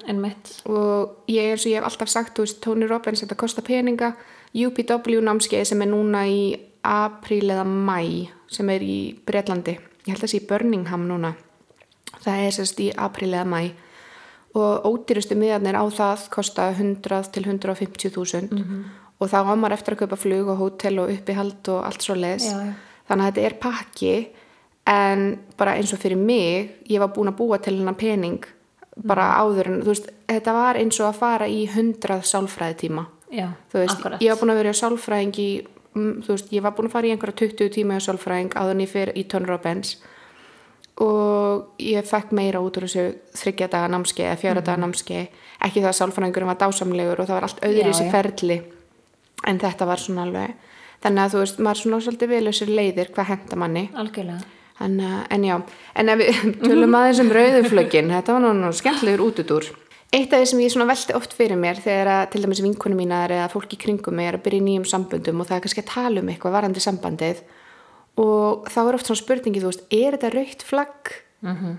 [0.66, 4.14] Og ég er svo ég hef alltaf sagt, þú veist, Tony Robbins þetta kostar peninga,
[4.56, 9.78] UPW námskeið sem er núna í apríl eða mæ, sem er í Bretlandi,
[10.08, 11.36] ég held að sé í Birmingham núna.
[12.24, 13.72] Það er sérst í apríl eða mæ
[14.58, 18.58] og ódýrustu miðarnir á það kosta 100 til 150 þúsund.
[19.18, 22.14] Og þá á maður eftir að kaupa flug og hótel og uppihald og allt svo
[22.18, 22.74] leis Já, já.
[23.10, 24.12] þannig að þetta er pakki
[24.88, 25.24] en
[25.58, 28.46] bara eins og fyrir mig ég var búin að búa til hennar pening
[29.06, 33.50] bara áður en veist þetta var eins og að fara í 100 sálfræði tíma já,
[33.74, 35.50] veist, ég var búin að vera á sálfræðing í,
[35.94, 38.86] mm, veist, ég var búin að fara í einhverja 20 tíma á sálfræðing áður en
[38.86, 39.98] ég fyrir í Robbins
[41.04, 45.20] og ég fekk meira út úr þessu þryggja daga námski eða fjöra daga námski
[45.62, 48.10] ekki það að sálfræðingurinn var dásamlegur og það var allt öðru í já.
[48.14, 48.58] ferli
[49.48, 50.56] en þetta var svona alveg
[51.04, 53.84] þannig að þú veist, maður svona svolítið vel þessir leiðir hvað henda manni.
[54.78, 55.56] En, en já,
[55.98, 59.70] en ef við tölum aðeins um rauðuflögin, þetta var nú, skemmtilegur útudur.
[60.14, 63.02] Eitt af því sem ég svona velti oft fyrir mér þegar að til dæmis vinkunum
[63.02, 65.64] mínar eða fólk í kringum mig er að byrja í nýjum samböndum og það er
[65.66, 67.42] kannski að tala um eitthvað varandi sambandið
[68.18, 71.16] og þá er oft svona spurningi, þú veist, er þetta raukt flagg?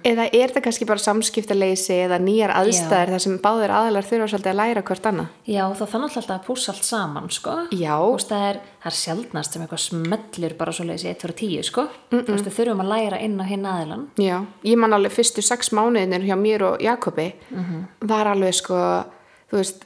[0.07, 4.53] Eða er það kannski bara samskiptaleysi eða nýjar aðstæður þar sem báðir aðalar þurfa svolítið
[4.53, 5.33] að læra hvort annað?
[5.51, 7.57] Já, það þannig alltaf að pússa allt saman, sko.
[7.73, 11.39] Veist, það er, það er sjaldnast sem eitthvað smellur bara svo leiðis í 1 fyrir
[11.43, 11.87] 10, sko.
[12.15, 14.07] Veist, við þurfum að læra inn á hinn aðilan.
[14.23, 14.37] Já,
[14.71, 17.33] ég man alveg fyrstu sex mánuðinir hjá mér og Jakobi.
[17.51, 18.79] Það er alveg sko
[19.51, 19.85] þú veist,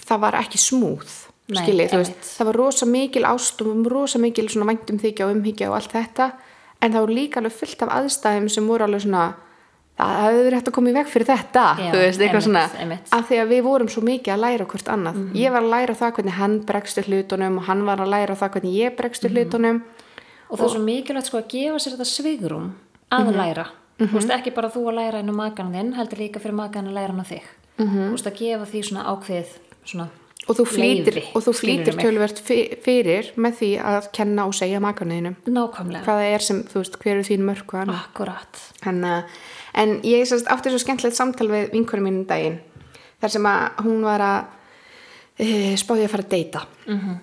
[0.00, 5.26] það var ekki smúð Þú veist, það var rosa mikil ástum, rosa mikil væntum þykja
[5.26, 6.32] og umhyggja og allt þetta
[6.80, 9.34] en það voru líka alveg fullt af aðstæðum sem voru alveg svona
[9.94, 13.12] það hefði verið hægt að koma í veg fyrir þetta Já, veist, einmitt, svona einmitt.
[13.12, 15.34] af því að við vorum svo mikið að læra hvort annað Mhm.
[15.36, 18.50] ég var að læra það hvernig hann bregstu hlutunum og hann var að læra það
[18.56, 19.36] hvernig ég bregstu Mhm.
[19.36, 19.82] hlutunum
[20.50, 22.72] Og það er svo mikilvægt, sko, að gefa sér þetta svigrum
[23.10, 23.36] að Mhm.
[23.36, 23.66] læra.
[23.98, 26.92] Þú veist, ekki bara þú að læra á makan þinn, heldur líka fyrir makan að
[26.92, 27.42] læra hann á þig.
[27.78, 28.14] Mhm.
[28.14, 29.46] Að gefa því svona ákveð,
[29.86, 30.08] svona
[30.44, 35.36] og þú flýtir, og þú flýtir tölvert fyrir með því að kenna og segja makanuðinum
[35.48, 36.04] Nákvæmlega.
[36.04, 38.62] hvað það er sem, þú veist, hver eru þín annað Akkurat.
[38.84, 39.22] en, uh,
[39.74, 42.60] en ég sérst, átti svo skemmtilegt samtal við vinkunum mínum daginn
[43.22, 44.40] þar sem að hún var að
[45.38, 45.46] e,
[45.80, 47.16] spáði að fara að deyta -hmm.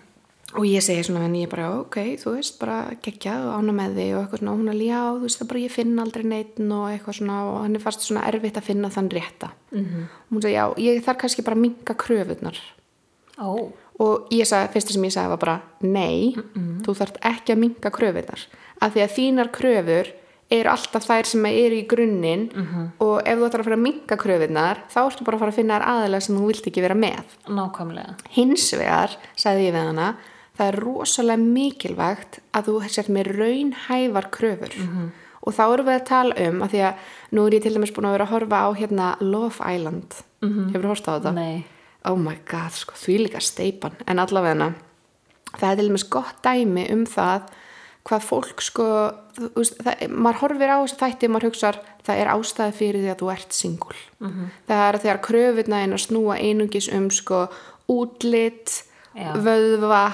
[0.58, 3.96] og ég segi svona en ég bara ok, þú veist, bara geggjað og ána með
[3.96, 6.24] þig og eitthvað svona og hún er já, þú veist, það bara ég finn aldrei
[6.26, 10.04] neitt og eitthvað svona og henni fannst svona erfitt að finna þann rétta -hmm.
[10.04, 12.58] og hún segi já, ég þarf kannski bara að minka kröfunar
[13.42, 16.34] Ó, og ég sagði, fyrsta sem ég sagði var bara nei,
[16.86, 18.48] þú þarft ekki að minka kröfunar
[18.82, 20.12] af því að þínar kröfur
[20.52, 22.50] eru alltaf þær sem eru í grunninn
[23.00, 25.60] og ef þú ætlar að fara að minka kröfunar þá ertu bara að fara að
[25.62, 27.24] finna aðeins sem þú vilt ekki vera með.
[27.48, 28.16] Nákvæmlega.
[28.36, 30.10] hins vegar, sagði ég við hana
[30.58, 34.76] það er rosalega mikilvægt að þú sért með raunhæfar kröfur.
[35.42, 37.94] Og þá erum við að tala um að því að nú er ég til dæmis
[37.96, 40.20] búin að vera að horfa á hérna Love Island.
[40.42, 41.32] Hefur þú horft á þetta?
[41.34, 41.64] Nei.
[42.10, 44.72] Oh my god, sko, því líka steipan en allavega
[45.58, 47.50] það er til dæmis gott dæmi um það
[48.08, 48.86] hvað fólk sko
[49.38, 53.20] það, maður horfir á þess að þætti maður hugsar það er ástæði fyrir því að
[53.22, 54.00] þú ert singul
[54.70, 57.44] það er þegar kröfurna einn að snúa einungis um sko
[57.92, 59.36] útlit Já.
[59.44, 60.06] vöðva,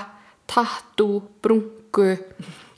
[0.49, 2.17] tattoo brungu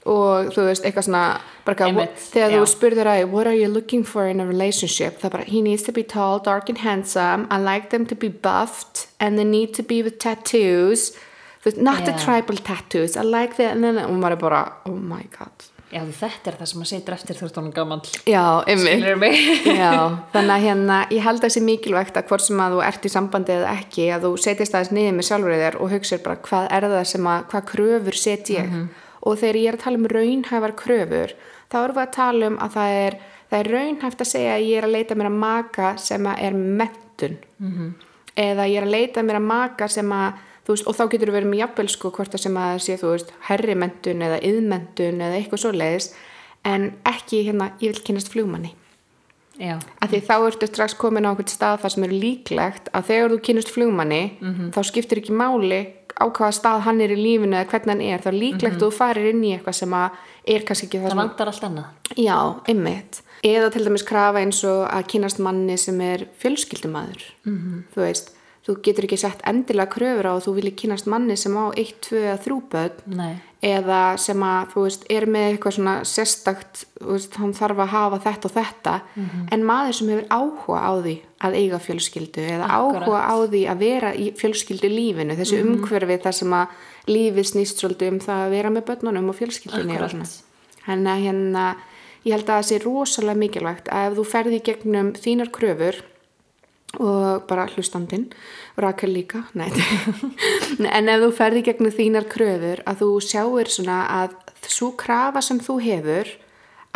[0.06, 1.24] og þú veist, eitthvað svona
[1.66, 1.88] bara,
[2.32, 5.20] þegar þú spurður að what are you looking for in a relationship?
[5.20, 7.48] Það er bara, he needs to be tall, dark and handsome.
[7.52, 11.12] I like them to be buffed and they need to be with tattoos.
[11.66, 12.24] Veist, not the Já.
[12.24, 13.18] tribal tattoos.
[13.18, 15.68] I like then, og maður er bara oh my god.
[15.90, 18.02] Já, þetta er það sem maður setur eftir honum gamall.
[18.30, 18.44] já?
[19.82, 19.94] Já,
[20.36, 23.08] þannig að hérna, ég held að það sé mikilvægt að hvort sem að þú ert
[23.08, 26.42] í sambandi eða ekki, að þú setjast aðeins niður með sjálfur þér og hugsir bara
[26.46, 28.70] hvað er það sem að, hvað kröfur set ég
[29.22, 31.34] og þegar ég er að tala um raunhæfar kröfur,
[31.70, 33.18] þá erum við að tala um að það er,
[33.50, 36.46] það er raunhæft að segja að ég er að leita mér að maka sem að
[36.48, 37.38] er mentun
[38.40, 41.36] eða ég er að leita mér að maka sem að veist, og þá getur þú
[41.36, 45.40] verið með jafnvel sko hvort það sem að sé, þú veist, herrimentun eða yðmentun eða
[45.40, 46.12] eitthvað svo leiðis
[46.68, 48.76] en ekki hérna, ég vil kynast flugmanni.
[49.60, 53.10] Já, að því þá ertu strax komin á einhvern stað þar sem er líklegt að
[53.10, 54.22] þegar þú kynast flugmanni
[54.72, 55.82] þá skiptir ekki máli
[56.20, 58.92] á hvaða stað hann er í lífinu eða hvernig hann er þá líklegt að þú
[58.96, 60.20] farir inn í eitthvað sem að
[60.56, 61.86] er kannski ekki það það vantar allt annað.
[62.16, 63.22] já, einmitt.
[63.46, 67.84] Eða til dæmis krafa eins og að kynast manni sem er fjölskyldumadur -hmm.
[67.94, 68.34] þú veist,
[68.68, 71.94] þú getur ekki sett endilega kröfur á að þú vilji kynast manni sem á 1,
[72.02, 72.92] 2 eða 3 börn.
[73.06, 77.90] Nei, eða sem að þú veist er með eitthvað svona sérstakt veist, hann þarf að
[77.92, 78.94] hafa þetta og þetta
[79.52, 83.04] en maður sem hefur áhuga á því að eiga fjölskyldu eða Akkurat.
[83.04, 86.78] áhuga á því að vera í fjölskyldu lífinu þessi mm umhverfi þar sem að
[87.10, 90.00] lífið snýst svolítið um það að vera með börnunum og fjölskyldunni
[90.88, 91.66] hérna, hérna,
[92.24, 96.00] ég held að það sé rosalega mikilvægt að ef þú ferði gegnum þínar kröfur
[96.98, 98.32] og bara hlustandinn.
[98.78, 99.44] Rakel líka,
[100.98, 104.38] en ef þú ferði gegnum þínar kröfur að þú sjáir svona að
[104.70, 106.32] svo krafa sem þú hefur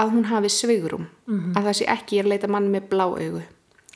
[0.02, 1.54] að hún hafi svigrum Mhm.
[1.56, 3.44] að það sé ekki ég er að leita manni með blá augu.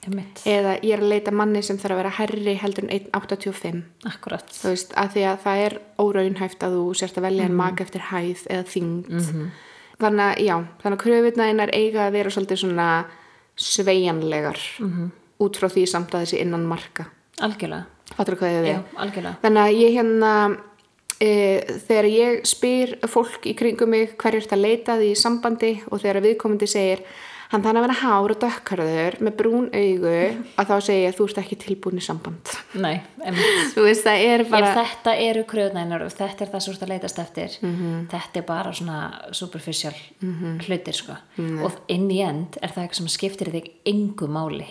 [0.07, 0.39] Einmitt.
[0.45, 4.47] eða ég er að leita manni sem þarf að vera herri heldur en 1,85 Akkurat.
[4.63, 8.45] veist, að að það er óraunhæft að þú sérst að velja en maka eftir hæð
[8.47, 9.51] eða þyngd.
[9.99, 12.88] Þannig að, já, þannig að kröfutnaðinar eiga að vera svolítið svona
[13.57, 14.57] sveigjanlegar
[15.43, 17.08] út frá því samt að þessi innan marka.
[17.43, 17.86] Algjörlega.
[18.15, 18.73] fattur hvað ég við?
[18.73, 20.32] Já, þannig að ég hérna
[21.21, 21.32] e,
[21.88, 26.02] þegar ég spyr fólk í kringum mig hverju ert að leita því í sambandi og
[26.02, 27.04] þegar viðkomandi segir
[27.51, 30.15] hann þannig að vera hár og dökkarður með brún augu
[30.60, 32.53] að þá ég þú ert ekki tilbúin í samband.
[32.75, 32.99] Nei,
[33.75, 37.21] veist er bara Ef þetta eru kröðnænar og þetta er það sem ert að leitast
[37.23, 37.57] eftir.
[38.12, 38.99] Þetta er bara svona
[39.31, 39.95] superficial
[40.65, 41.17] hlutir sko.
[41.63, 44.67] Og inn í end er það eitthvað sem skiptir þig engu máli,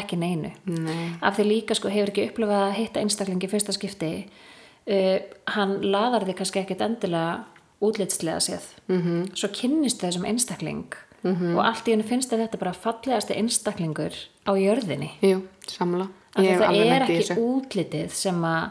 [0.00, 0.52] ekki neinu.
[0.70, 1.16] Nei.
[1.22, 5.18] af því líka sko hefur ekki upplifað að hitta einstaklingi fyrsta skipti uh,
[5.54, 7.44] hann laðar þig kannski ekkit endilega
[7.80, 8.66] útlitslega séð.
[8.98, 9.22] -hmm.
[9.34, 11.56] svo kynnist þessum einstakling -hmm.
[11.56, 14.14] og allt í henni finnst þetta bara fallegasti einstaklingur
[14.46, 18.70] á jörðinni jú, samla það er í ekki útlitið sem að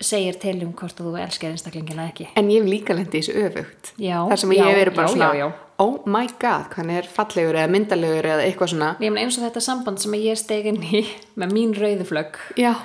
[0.00, 3.94] segir til um hvort þú elskar einstaklingina ekki En ég hef líka lendið þessu öfugt.
[3.98, 5.48] Já, Þar sem já, ég hef verið bara já, svona, já, já.
[5.78, 8.92] oh my god, hann er fallegur eða myndalegur eða eitthvað svona.
[9.02, 11.02] Ég meina eins og þetta samband sem ég steg inn í
[11.38, 12.76] með mín rauðuflögg Já,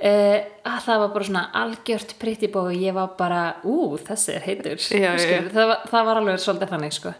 [0.00, 4.46] Uh, að það var bara svona algjört prittibó og ég var bara, ú, þessi er
[4.46, 7.12] heitur Já, já, Skilur, það, var, það var alveg svolítið þannig sko.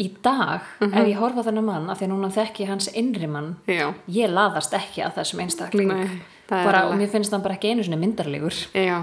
[0.00, 3.52] Í dag, ef ég horfa þennan mann af því að núna þekki hans innri mann
[3.70, 6.18] já, ég laðast ekki að þessum einstakling Nei,
[6.50, 8.98] það bara, og mér finnst hann bara ekki einu sinni myndarlegur já?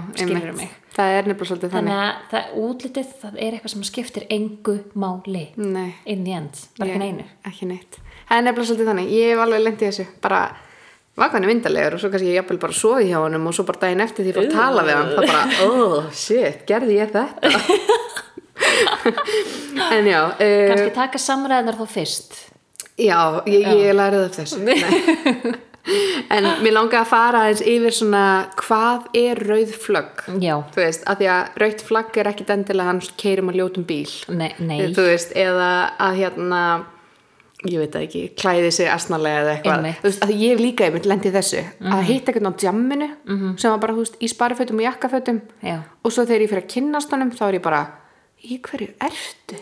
[0.92, 2.08] Það er nefnilega svolítið þannig þannig.
[2.08, 6.90] að það, útlitið, það er eitthvað sem skiptir engu máli Nei, in the end, bara
[6.90, 7.96] ekki neinu Ekki neitt.
[8.28, 9.08] Það er nefnilega svolítið þannig.
[9.12, 10.04] Ég hef alveg lendið þessu.
[10.24, 10.38] Bara,
[11.20, 13.66] var hann er myndalegur og svo kannski ég jafnvel bara sofi hjá honum og svo
[13.68, 15.10] bara daginn eftir því ég fór að tala við hann.
[15.16, 17.98] Það bara, oh shit, gerði ég þetta?
[19.96, 22.38] en já, uh, kannski taka samræðinar þá fyrst.
[23.00, 23.18] Já,
[23.48, 25.54] ég, ég lærið af þessu Nei.
[26.30, 28.24] En mér langaði að fara aðeins yfir svona
[28.60, 30.20] hvað er rauð flögg?
[30.76, 34.12] Þú veist, að því að rauð flagg er ekkit endilega hann keirum að ljótum bíl.
[34.30, 34.76] Nei, nei.
[34.94, 35.70] Þú veist, eða
[36.06, 36.60] að hérna
[37.66, 39.98] ég veit ekki, klæði sig asnalega eða eitthvað, Einmitt.
[40.02, 41.60] þú veist, að ég hef líka einmitt lendið þessu,
[41.94, 43.08] að hitta eitthvað á djamminu
[43.60, 45.42] sem var bara, þú veist, í sparifötum og jakkafötum.
[45.62, 45.76] Já.
[46.02, 47.82] og svo þegar ég fyrir að kynnast honum þá er ég bara,
[48.44, 49.60] í hverju ertu?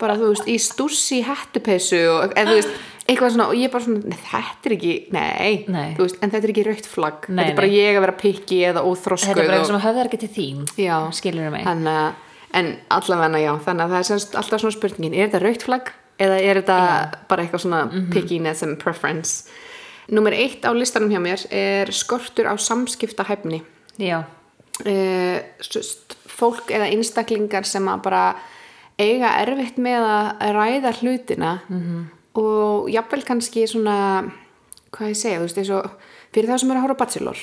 [0.00, 2.74] bara, þú veist, í stússi hettupessu og, eða þú veist
[3.06, 5.88] eitthvað svona, og ég bara svona, nei, þetta er ekki nei, Nei.
[5.98, 8.58] veist, en þetta er ekki raukt flagg Nei, þetta er bara ég að vera pikki
[8.70, 12.18] eða óþroskuð þetta er bara og- sem höfðar ekki til þín skilur mig að,
[12.60, 15.94] en allavega já, þannig að það er semst alltaf svona spurningin, er þetta raukt flagg
[16.18, 16.80] eða er þetta
[17.30, 17.96] bara eitthvað svona mm.
[17.96, 18.12] -hmm.
[18.12, 19.48] pickiness and preference?
[20.08, 23.62] Númer eitt á listanum hjá mér er skortur á samskiptahæfni.
[23.98, 24.24] já,
[24.76, 25.40] Uh,
[26.36, 28.24] fólk eða einstaklingar sem að bara
[29.00, 31.80] eiga erfitt með að ræða hlutina Mhm.
[31.80, 32.04] -hmm.
[32.40, 34.30] og jafnvel kannski svona,
[34.92, 35.90] hvað ég segja, þú veist, eins og
[36.32, 37.38] fyrir það sem er að horfa Bachelor.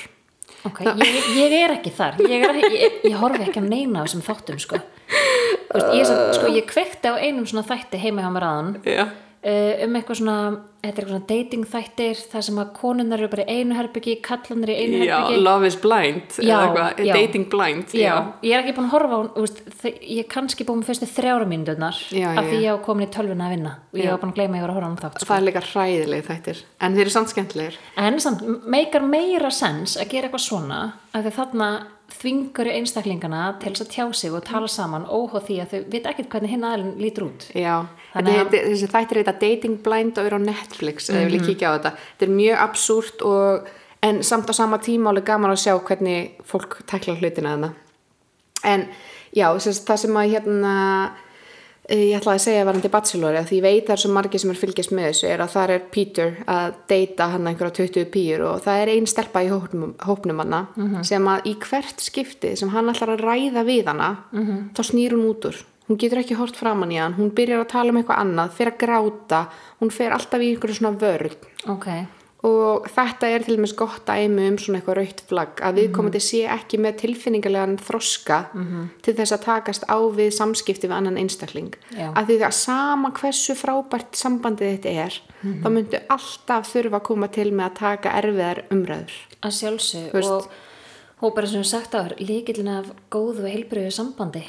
[0.64, 4.22] ok, ég, ég er ekki þar ég, er ég, ég horfi ekki að neina þessum
[4.22, 4.76] þáttum sko.
[4.76, 9.08] Þú veist, ég, sko, ég kvekti á einum svona þætti heima hjá mér aðan Já.
[9.44, 10.36] Uh, um eitthvað svona
[10.84, 14.14] þetta er eitthvað svona dating þættir þar sem að konunnar eru bara í einu herbyggi
[14.24, 17.14] kallanir í einu herbyggi love is blind, Já, eitthvað, já.
[17.16, 17.94] dating blind.
[17.96, 18.12] Já,
[18.44, 19.42] ég er ekki búin að horfa á
[19.80, 23.12] þe- ég er kannski búin fyrstu þrjára mínúturnar Já, af því ég á komin í
[23.16, 24.90] tölvuna að vinna og ég var búin að gleyma að ég var að horfa á
[24.92, 25.30] hann þátt sko.
[25.32, 28.44] það er líka hræðileg þættir en þeir eru samt skemmtilegir en samt
[28.76, 30.82] meikar meira sens að gera eitthvað svona
[31.14, 31.70] af því þarna
[32.14, 36.08] þvingur einstaklingana til þess að tjá sig og tala saman óhóð því að þau veit
[36.10, 37.74] ekkert hvernig hinn aðeins lítur út já,
[38.14, 41.16] Þetta, að- þetta, þessi þættir heita dating blind og eru á Netflix mm
[41.66, 41.90] á þetta.
[42.18, 43.68] Þetta er mjög absúrt og
[44.02, 47.72] en samt á sama tíma alveg gaman að sjá hvernig fólk tekla hlutina þarna.
[48.64, 48.86] En
[49.34, 50.74] já, þess, það sem að hérna
[51.88, 54.40] eh, ég ætlaði að segja varandi Bachelor að því ég veit það er svo margir
[54.40, 58.06] sem er fylgjast með þessu er að það er Peter að deyta hann einhverja 20
[58.14, 60.62] pýr og það er ein stelpa í hópnum, hópnum hana
[61.04, 65.28] sem að í hvert skipti sem hann ætlar að ræða við hana þá snýr hún
[65.34, 68.24] út úr hún getur ekki hort framann í hann, hún byrjar að tala um eitthvað
[68.24, 69.46] annað, fer að gráta
[69.80, 71.38] hún fer alltaf í einhverju svona vörð
[71.74, 71.88] ok,
[72.44, 76.42] og þetta er til dæmis gott dæmi um svona eitthvað raukt flagg að viðkomandi sé
[76.52, 78.40] ekki með tilfinningarlegan þroska
[79.04, 81.72] til þess að takast á við samskipti við annan einstakling.
[81.96, 82.10] Já.
[82.12, 85.18] að því að sama hversu frábært sambandið þetta er
[85.64, 89.16] þá myndu alltaf þurfa að koma til með að taka erfiðar umræður.
[89.44, 90.52] Að sjálfsög og,
[91.22, 94.42] og bara sem við sagt áður líkillin af góðu og heilbriðu sambandi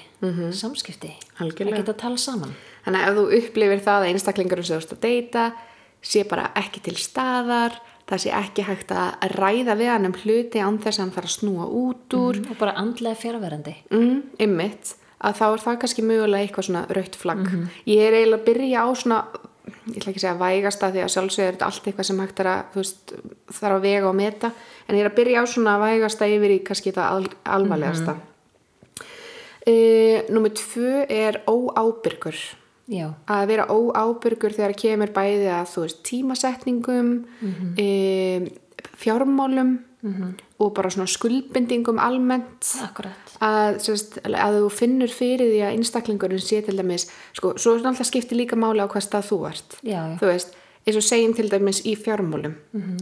[0.52, 1.46] samskipti Mhm.
[1.46, 1.74] Algjörlega.
[1.76, 2.54] að geta að tala saman
[2.86, 5.46] Þannig að ef þú upplifir það að einstaklingarinn sem þú ert að deyta
[6.06, 7.72] sé bara ekki til staðar,
[8.08, 11.26] það sé ekki hægt að ræða við hann um hluti án þess að hann fara
[11.26, 16.04] að snúa út úr, og bara andlega fjárverandi mm, ymmit, að þá er það kannski
[16.06, 17.48] mögulega eitthvað svona rautt flagg.
[17.88, 19.26] Ég er eiginlega að byrja á svona,
[19.66, 22.52] ég ætla ekki að segja vægasta því að sjálfsögur er allt eitthvað sem hægt er
[22.52, 23.16] að, veist,
[23.50, 24.52] þarf að vega og meta,
[24.86, 28.18] en ég er að byrja á svona vægasta yfir í kannski það al, alvarlegasta.
[28.20, 28.32] Mm
[30.30, 32.38] Númer tvö er óábyrgur.
[32.86, 37.10] Já, að vera óábyrgur þegar kemur bæði að þú veist tímasetningum
[37.42, 38.52] mm
[38.96, 39.80] fjármálum
[40.60, 42.68] og bara svona skuldbindingum almennt.
[42.86, 43.34] Akkurat.
[43.44, 47.90] Að, sérst, að þú finnur fyrir því að einstaklingurinn sé til dæmis sko, svo er
[47.90, 49.78] alltaf skipti líka máli á hvað stað þú ert.
[49.82, 50.16] Já, já.
[50.22, 52.56] þú veist, eins og segjum til dæmis í fjármálum.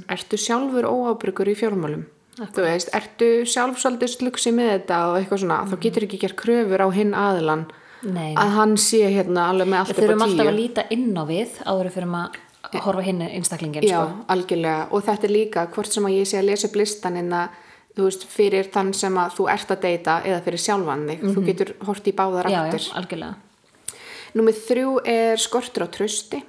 [0.08, 2.08] Ertu sjálfur óábyrgur í fjármálum?
[2.34, 6.40] Þú veist, ertu sjálf svolítið sluksi með þetta og eitthvað svona, þá getur ekki gert
[6.40, 7.68] kröfur á hinn aðilan
[8.04, 11.24] Nei, að hann sé hérna alveg með allt við þurfum alltaf að líta inn á
[11.30, 12.10] við áður fyrir
[12.80, 14.26] að horfa hinn einstaklingin Já, sko.
[14.34, 14.88] algjörlega.
[14.92, 17.62] Og þetta er líka hvort sem að ég sé að lesa upp listan en að
[17.94, 21.44] þú veist, fyrir þann sem að þú ert að deyta eða fyrir sjálfan þig, þú
[21.50, 22.88] getur hort í áttir.
[22.98, 23.34] algjörlega.
[24.34, 26.40] Númið þrjú er skortur á trösti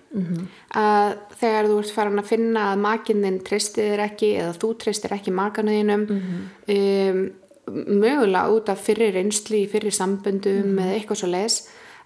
[0.73, 5.13] að þegar þú ert farin að finna að makinnin treystir þér ekki eða þú treystir
[5.13, 7.21] ekki makanuðinum um,
[7.69, 11.59] mögulega út af fyrir reynsli fyrir samböndum eða eitthvað svo les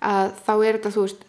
[0.02, 1.24] að þá er þetta þú veist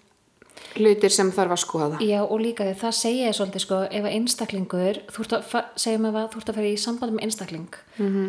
[0.78, 4.08] hlutir sem þarf að skoða Já og líka því það segja ég svolítið sko ef
[4.10, 7.80] einstaklingur, þú ert að segjum ef að þú ert að fara í samband með einstakling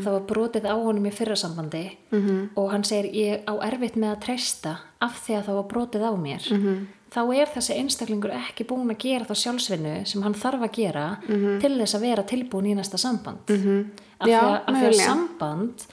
[0.05, 2.41] þá var brotið á honum í fyrra sambandi -hmm.
[2.57, 6.03] og hann segir ég á erfitt með að treysta af því að það var brotið
[6.03, 6.87] á mér -hmm.
[7.15, 11.19] þá er þessi einstaklingur ekki búin að gera þá sjálfsvinnu sem hann þarf að gera
[11.61, 13.85] til þess að vera tilbúin í næsta samband -hmm.
[14.19, 15.05] af því að, mögulega.
[15.05, 15.87] samband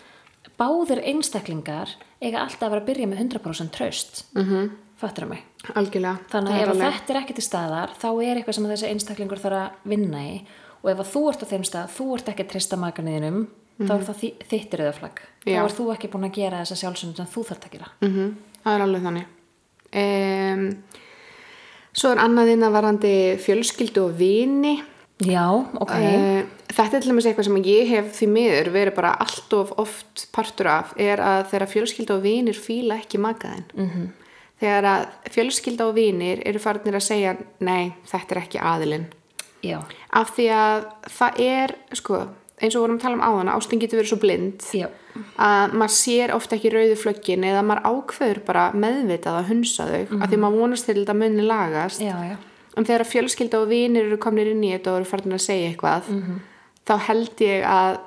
[0.58, 1.90] báðir einstaklingar
[2.22, 4.26] eiga alltaf að vera að byrja með 100% traust
[4.98, 5.08] -hmm.
[5.08, 5.44] fattur mig.
[5.76, 6.18] Algjörlega.
[6.32, 8.90] Þannig að ef að þetta er ekki til staðar þá er eitthvað sem að þessi
[8.92, 10.42] einstaklingur þarf að vinna í.
[10.84, 13.92] Og ef að þú ert á þeim stað þú ert ekki að trista maganiðinum þá
[13.94, 15.64] er það þi- þitt rauðaflag þá Já.
[15.64, 17.90] er þú ekki búin að gera þessa sjálfsönd sem þú þarft að gera.
[18.02, 19.26] Mhm, það er alveg þannig.
[19.94, 20.84] Um,
[21.94, 24.76] svo er annað inn að varandi fjölskyldu og vini.
[25.26, 25.50] Já,
[25.82, 25.92] ok.
[25.98, 29.72] Eh, þetta er til dæmis eitthvað sem ég hef því miður verið bara allt of
[29.82, 34.08] oft partur af er að þegar fjölskylda og vinir fíla ekki makaðin -hmm.
[34.62, 35.06] Þegar að
[35.36, 39.08] fjölskylda og vinir eru farnir að segja nei, þetta er ekki aðilinn.
[39.66, 39.80] Já,
[40.14, 40.84] af því að
[41.18, 42.20] það er sko,
[42.62, 44.86] eins og vorum að tala um áðan ástin getur verið svo blind já,
[45.42, 50.20] að maður sér ofta ekki rauðu flöggin eða maður ákveður bara meðvitað að hunsa þau
[50.22, 52.06] af því maður vonast til þetta muni lagast.
[52.06, 52.38] Já,
[52.78, 55.72] en þegar fjölskylda og vinir eru komnir inn í þetta og eru farin að segja
[55.72, 56.12] eitthvað
[56.88, 57.98] þá held ég að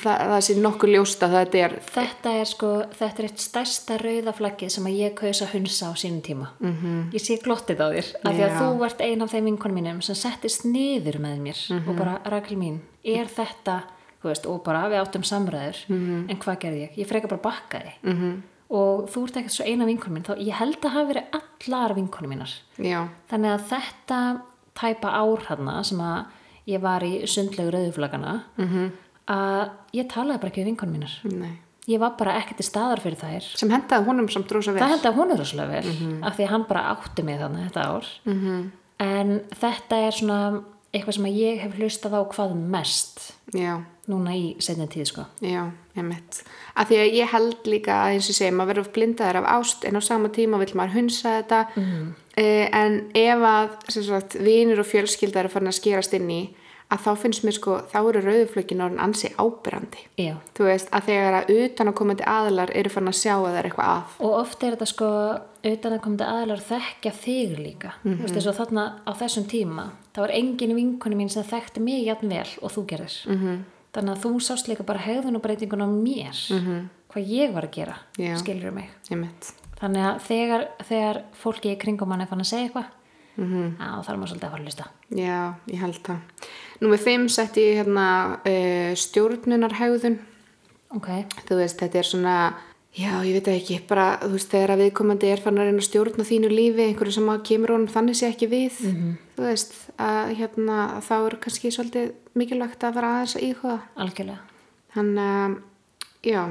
[0.00, 3.98] það, það sé nokkuð ljóst að þetta er Þetta er sko, þetta er eitt stærsta
[4.02, 7.00] rauðaflaggið sem að ég kaus að hunsa á sínum tíma -hmm.
[7.12, 10.02] Ég sé glottið á þér af því að þú ert ein af þeim vinkonum mínum
[10.02, 13.82] sem settist niður með mér og bara, Rakel mín, er þetta
[14.22, 16.96] veist, og bara við áttum samræður en hvað gerði ég?
[17.02, 18.42] Ég freka bara bakkaði -hmm.
[18.70, 21.94] og þú ert ekkert svo eina vinkonum mín þá ég held að hafa verið allar
[21.94, 24.42] vinkonum mínar já, þannig að þetta
[24.74, 26.24] tæpa ár hana sem að
[26.66, 28.90] ég var í sundlegu rauðuflagana -hmm.
[29.30, 31.14] Að ég talaði bara ekki við vinkonum mínar.
[31.30, 31.54] Nei.
[31.90, 33.46] Ég var bara ekki til staðar fyrir þær.
[33.58, 34.82] Sem hendaði honum samt rosa vel.
[34.84, 37.86] Það henda hún er rosalega vel af því að hann bara átti mig þannig þetta
[37.90, 38.10] ár.
[38.24, 38.70] -hmm.
[39.02, 40.38] en þetta er svona
[40.92, 45.24] eitthvað sem ég hef hlustað á hvað mest já, núna í setni tíð sko.
[45.40, 46.44] Já, emitt
[46.74, 49.48] af því að ég held líka að eins og ég segi maður verður blindaður af
[49.58, 51.60] ást en á sama tíma vill maður hunsa þetta.
[51.76, 52.14] Mhm.
[52.36, 56.42] eh, en ef að sagt, vinir og fjölskylda eru farin að skerast inn í
[56.92, 61.08] að þá finnst mér sko þá eru rauðuflökin orðin ansi ábyrrandi já þú veist, að
[61.08, 64.14] þegar að utan að komandi aðilar eru fann að sjá að það er eitthvað að
[64.26, 65.10] og oft er þetta sko
[65.72, 68.22] utan að komandi aðlar þekkja þig líka mm -hmm.
[68.22, 72.06] veist, þess að þarna á þessum tíma það var engin vinkonu mín sem þekkti mig
[72.06, 73.58] jafn vel og þú gerir -hmm.
[73.92, 76.88] þannig að þú sást líka bara hegðun og breytingun á mér -hmm.
[77.12, 78.36] hvað ég var að gera Já.
[78.36, 79.54] skilur mig Einmitt.
[79.80, 82.86] þannig að þegar, þegar fólki í kringum mann er fann að segja eitthvað
[83.36, 83.70] mm -hmm.
[83.78, 84.84] þá þarf maður svolítið að fara að hlusta.
[85.10, 86.18] Já, ég held það.
[86.80, 90.18] Númer 5 setti ég hérna uh, stjórnunarhægðun
[90.96, 91.08] ok,
[91.48, 92.36] þú veist, þetta er svona
[92.96, 95.88] já, ég veit ekki, bara þú veist, þegar að viðkomandi er fann að reyna að
[95.88, 99.14] stjórna þínu lífi einhverju sem að kemur honum þannig sé ekki við -hmm.
[99.36, 100.78] þú veist, að hérna
[101.08, 103.78] þá er kannski svolítið mikilvægt að vera aðeins að íhuga.
[103.96, 104.38] Algjörlega.
[104.92, 105.56] Hann, uh,
[106.22, 106.42] já,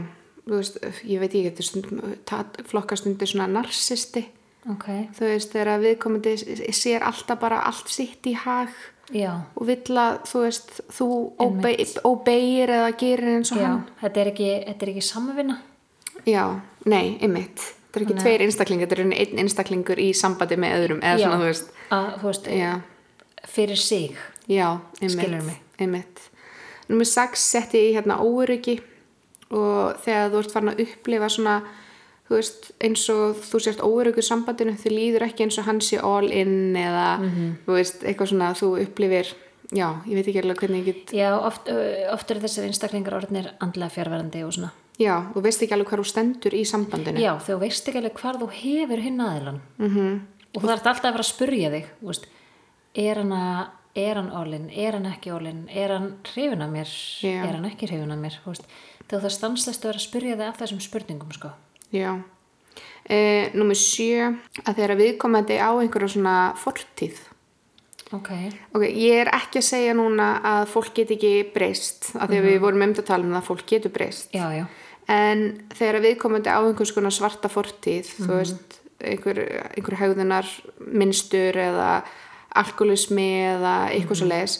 [0.45, 4.25] þú veist, ég veit stundum, tat- flokkast undir svona narsisti,
[4.69, 4.85] ok,
[5.17, 6.35] þú veist, þegar viðkomandi
[6.75, 8.69] sér alltaf bara allt sitt í hag
[9.11, 11.07] já, og vill að, þú veist, þú
[11.41, 13.83] óbe- óbeygir eða gerir eins og já hann.
[14.01, 15.57] þetta er ekki, ekki samvinna
[16.25, 17.57] Já, nei, einmitt.
[17.91, 21.17] Þetta er ekki að- tveir einstaklingar, þetta er einn einstaklingur í sambandi með öðrum, eða
[21.17, 21.25] Já.
[21.25, 22.47] svona, þú veist, að, þú veist,
[23.47, 24.17] fyrir sig.
[25.01, 25.57] Skilurðu mig?
[25.79, 26.19] Einmitt.
[26.89, 28.79] Númer 6 setti ég hérna óöryggi
[29.49, 31.55] og þegar þú ert farin að upplifa svona,
[32.31, 35.99] þú veist, eins og þú sért óöryggur sambandinu, þið líður ekki eins og hann sé
[36.01, 37.55] all in eða, Mhm.
[37.67, 39.33] þú veist, eitthvað svona, þú upplifir,
[39.71, 41.67] já, ég veit ekki alveg hvernig ég get, já, oft,
[42.13, 45.99] oft eru þessir einstaklingar orðnir andlega fjárverandi og svona já, þú veist ekki alveg hvað
[45.99, 47.19] þú stendur í sambandinu.
[47.19, 49.87] já, þú veist ekki alveg hvar þú hefur hinn aðilan Mhm.
[49.97, 50.19] -hmm.
[50.55, 52.25] og það er alltaf að fara að spurja þig þú veist,
[52.95, 56.87] er hann að er hann ólinn, er hann ekki ólinn er hann hrifin af mér,
[57.21, 57.43] Já.
[57.43, 58.63] er hann ekki hrifin af mér þú veist,
[59.09, 61.49] þegar það stanslast að vera að spurja þig af þessum spurningum sko
[61.91, 62.11] Já.
[63.09, 64.31] E, Númer sjö,
[64.63, 67.17] að þeirra viðkomandi á einhverja svona fortíð.
[68.11, 68.29] ok,
[68.75, 72.47] Ok, ég er ekki að segja núna að fólk get ekki breyst, af því að
[72.49, 74.31] við vorum um að tala um það að fólk getur breyst.
[74.33, 74.65] já, já
[75.11, 79.39] En þegar viðkomandi á einhvers konar svarta fortíð, þú veist, einhver,
[79.75, 80.47] einhver haugðunar
[80.79, 82.03] minnstur eða
[82.55, 84.55] alkoholismi eða eitthvað svo leiðis,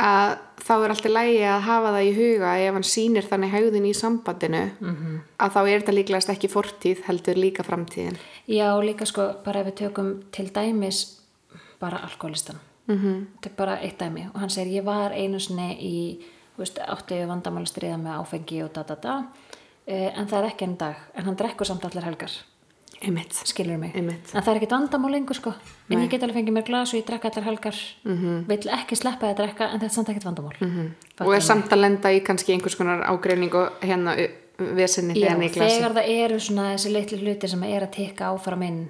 [0.00, 3.88] að þá er alltaf lægi að hafa það í huga ef hann sýnir þannig haugðin
[3.88, 5.16] í sambandinu -hmm.
[5.38, 8.18] að þá er þetta líklegast ekki fortíð heldur líka framtíðin.
[8.46, 11.20] Já, líka sko, bara ef við tökum til dæmis
[11.80, 13.26] bara alkoholistan -hmm.
[13.40, 14.28] þetta er bara eitt dæmi.
[14.34, 16.24] Og hann segir ég var einu sinni í
[16.58, 19.24] veist, áttu vandamál að stríða með áfengi og da da da.
[19.86, 22.30] Eh, en það er ekki enn dag, en hann drekkur samt allar helgar
[23.02, 23.32] Einmitt.
[23.34, 24.30] skilur mig, Einmitt.
[24.34, 25.52] en það er ekkit vandamál lengur sko,
[25.90, 27.74] en ég get alveg fengið mér glas og ég drekka allar helgar,
[28.04, 28.46] Mhm.
[28.48, 31.68] vill ekki sleppa að drekka, en þetta er samt ekkit vandamál mm og er samt
[31.70, 34.16] að lenda í kannski einhvers konar ágreining og hérna
[34.58, 37.82] vesinni þegar hann er í glasi þegar það eru svona þessi litli hluti sem er
[37.82, 38.88] að tikka áfram inn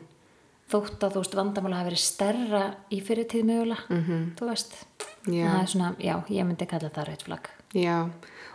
[0.72, 4.34] þótt að þú veist vandamála hafi verið stærra í fyrirtíð mögulega, -hmm.
[4.36, 4.72] þú veist.
[5.26, 5.46] Já.
[5.46, 8.10] það svona, já, ég myndi kalla það rautt flagg Já,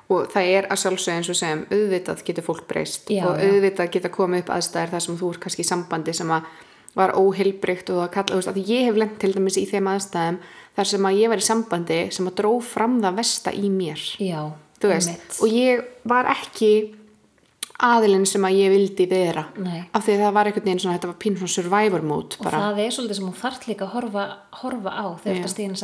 [0.08, 3.92] og það er að sjálfsögja eins og segjum, auðvitað getur fólk breyst Já, og auðvitað
[3.96, 6.52] geta komið upp aðstæðir þar sem þú ert kannski í sambandi sem að
[6.98, 9.90] var óheilbrygt og að kalla, þú veist, að ég hef lent til dæmis í þeim
[9.92, 10.40] aðstæðum
[10.78, 14.06] þar sem að ég var í sambandi sem að dró fram það vesta í mér,
[14.24, 14.40] já,
[14.82, 16.72] veist, og ég var ekki
[17.86, 19.84] aðilinn sem að ég vildi vera, Nei.
[19.94, 22.48] af því að það var einhvern veginn svona, þetta var pín svona survivor mode og
[22.48, 24.24] bara, það er svolítið sem hún þarf líka að horfa,
[24.64, 25.78] horfa á þegar þetta stíðin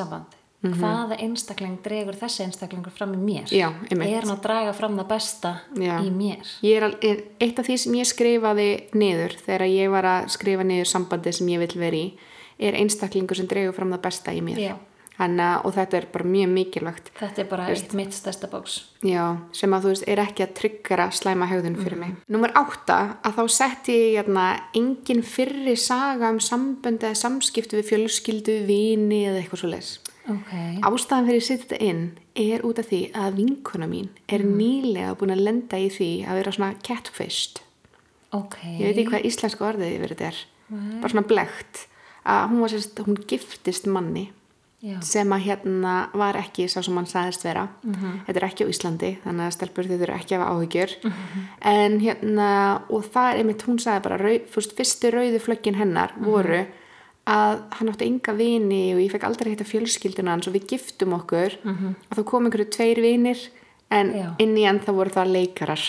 [0.63, 3.51] samband hvaða einstakling dregur þessi einstaklingur fram í mér?
[3.51, 5.97] Já, er hann að draga fram það besta Já.
[5.99, 6.87] í mér er,
[7.43, 11.51] eitt af því sem ég skrifaði niður þegar ég var að skrifa niður sambandi sem
[11.51, 12.07] ég vil vera í
[12.63, 14.75] er einstaklingur sem dregur fram það besta í mér.
[15.13, 17.11] Hanna, og þetta er bara mjög mikilvægt.
[17.19, 20.55] Þetta er bara eitt mitt stærsta bóks Já, sem að þú veist er ekki að
[20.57, 22.15] tryggara slæma hegðun fyrir mig.
[22.33, 27.91] Númer átta að þá setti ég hérna engin fyrri saga um samböndi eða samskipti við
[27.91, 29.93] fjölskyldu, vini eða eitthvað svo leis.
[30.31, 30.51] Ok,
[30.87, 32.03] Ástæðan fyrir að setja þetta inn
[32.43, 36.39] er út af því að vinkona mín er nýlega búin að lenda í því að
[36.41, 37.61] vera svona catfished.
[38.31, 40.45] ok Ég veit ekki hvað íslensku orðið yfir þetta er.
[41.01, 41.83] Bara svona blegt.
[42.23, 44.29] Að hún sérst, hún giftist manni
[44.83, 47.67] já, sem að hérna var ekki sá sem hann sagðist vera.
[48.27, 50.95] Þetta er ekki á Íslandi, þannig að stelpur þið eru ekki að hafa áhyggjur.
[51.73, 52.47] En hérna,
[52.89, 56.63] og það er einmitt, hún sagði bara, rau, fyrst, fyrstu rauðu flöggin hennar voru
[57.29, 61.15] að hann átti enga vini og ég fekk aldrei hitta fjölskylduna hans og við giftum
[61.15, 61.55] okkur.
[61.63, 63.39] Og þá kom einhverju tveir vinir
[63.93, 64.25] en Já.
[64.43, 65.85] inn í þá voru það leikarar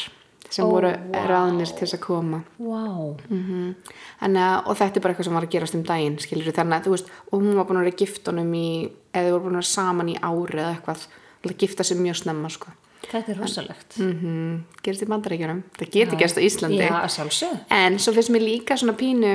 [0.54, 1.24] sem Ó, voru vá.
[1.26, 2.42] ráðnir til þess að koma.
[2.58, 3.74] Wow mm
[4.20, 6.76] Þannig að, og þetta er bara eitthvað sem var að gerast um daginn, skilur þannig
[6.76, 8.68] að, þú veist, og hún var búin að vera gift honum í,
[9.12, 11.04] eða voru búin að vera saman í ári eða eitthvað,
[11.44, 12.72] að gifta sig mjög snemma, sko.
[13.10, 13.98] þetta er rosalegt.
[14.00, 16.80] Mm Gerist í bandaríkjunum, það getur gerst á Íslandi.
[16.80, 19.34] já, En svo finnst mér líka svona pínu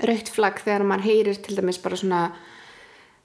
[0.00, 2.22] rautt flagg þegar maður heyrir til dæmis bara svona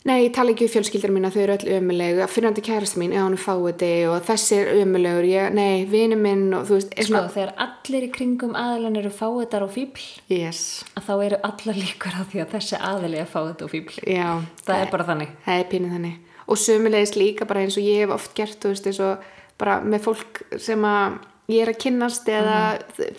[0.08, 3.16] Nei, ég tala ekki um fjölskyldur mína, þau eru öll ömuleg að fyrirandi kærasti mín,
[3.18, 6.94] já, hún er fáiði og þessi er ömulegur, ég, nei, vinu minn og þú veist,
[6.94, 10.62] sko, svona þegar allir í kringum aðilan eru fáiðar og fíbl Yes,
[10.94, 14.30] að þá eru allar líkur á því að þessi aðili er fáiðar og fíbl já.
[14.70, 15.34] Það er bara þannig.
[15.48, 16.38] Það er pínu þannig.
[16.48, 19.28] Og sömulegis líka bara eins og ég hef oft gert þú veist eins og
[19.60, 21.18] bara með fólk sem að
[21.48, 22.58] ég er að kynnast eða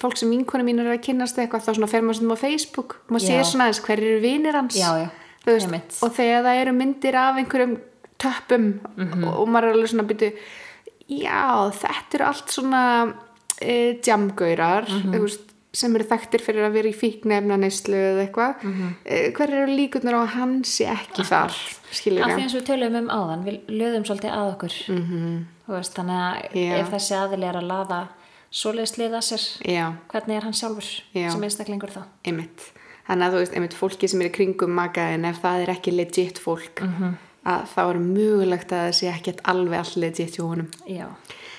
[0.00, 2.96] fólk sem vinkonu mín er að kynnast eitthvað þá svona fer maður svona á Facebook
[3.08, 5.08] maður sér svona aðeins hver eru vinir hans Já, já,
[5.46, 7.78] veist, og þegar það eru myndir af einhverjum
[8.18, 9.24] töppum Mhm.
[9.24, 10.32] og, og maður er alveg svona byrju
[11.08, 13.14] já þetta eru allt svona
[13.60, 13.94] e,
[14.88, 15.14] Mhm.
[15.14, 15.40] þú veist,
[15.72, 18.94] sem eru þekktir fyrir að vera í fíknefna neyslu eða eitthvað Mhm.
[19.06, 20.24] e, hver eru líkurnar á
[20.64, 21.52] sé ekki þar
[21.92, 25.44] skilur af því eins og við töluðum um áðan við löðum svolítið að okkur -hmm.
[25.68, 26.58] veist, þannig að Mhm.
[26.58, 26.78] Já.
[26.80, 28.08] ef þessi aðili er að laða
[28.50, 29.46] svoleiðis liða sér.
[29.68, 29.86] Já.
[30.12, 31.30] Hvernig er hann sjálfur Já.
[31.32, 32.02] sem einstaklingur þá?
[32.24, 32.68] Einmitt.
[33.08, 35.94] Þannig að þú veist, einmitt fólki sem er í kringum makaðin ef það er ekki
[35.96, 37.16] legit fólk -hmm.
[37.44, 40.68] að þá er mögulegt að það sé ekkert alveg all legit hjá honum.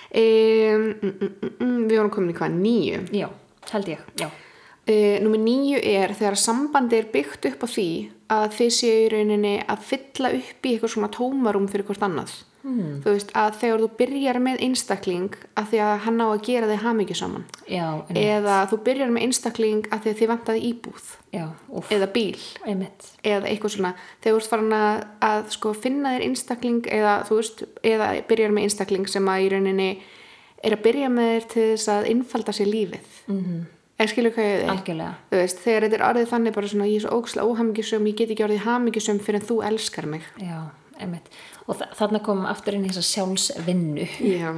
[0.09, 3.27] Um, mm, mm, mm, mm, við vorum komin í hvað nýju já,
[3.69, 7.89] held ég já, uh, nummer nýju er þegar sambandi er byggt upp á því
[8.33, 12.33] að þið séu í rauninni að fylla upp í eitthvað svona tómarum fyrir hvort annað
[12.69, 12.99] hmm.
[13.03, 16.69] þú veist að þegar þú byrjar með einstakling að því að hann á að gera
[16.69, 17.45] þig hamingju saman.
[17.69, 17.85] Já,
[18.21, 21.09] eða þú byrjar með einstakling að því að þið vantaði íbúð.
[21.33, 21.45] Já,
[21.95, 22.43] eða bíl.
[22.65, 23.09] Einmitt.
[23.23, 23.93] Eða eitthvað svona.
[24.19, 28.69] Þegar þú ert farin að, að sko, finna þér einstakling eða veist, eða byrjar með
[28.69, 29.89] einstakling sem að í rauninni
[30.63, 33.13] er að byrja með þér til þess að innfalda sér lífið.
[33.29, 33.61] Mm -hmm.
[33.99, 37.05] eða skilur hvað ég þú veist, þegar þetta er orðið þannig bara svona ég er
[37.05, 40.23] svo ógæslega óhamingjusum, ég get ekki orðið hamingjusum fyrir en þú elskar mig.
[40.39, 40.59] Já,
[40.99, 41.29] einmitt
[41.69, 44.07] og þa þarna komum aftur inn í þessa sjálfsvinnu.
[44.25, 44.49] Já,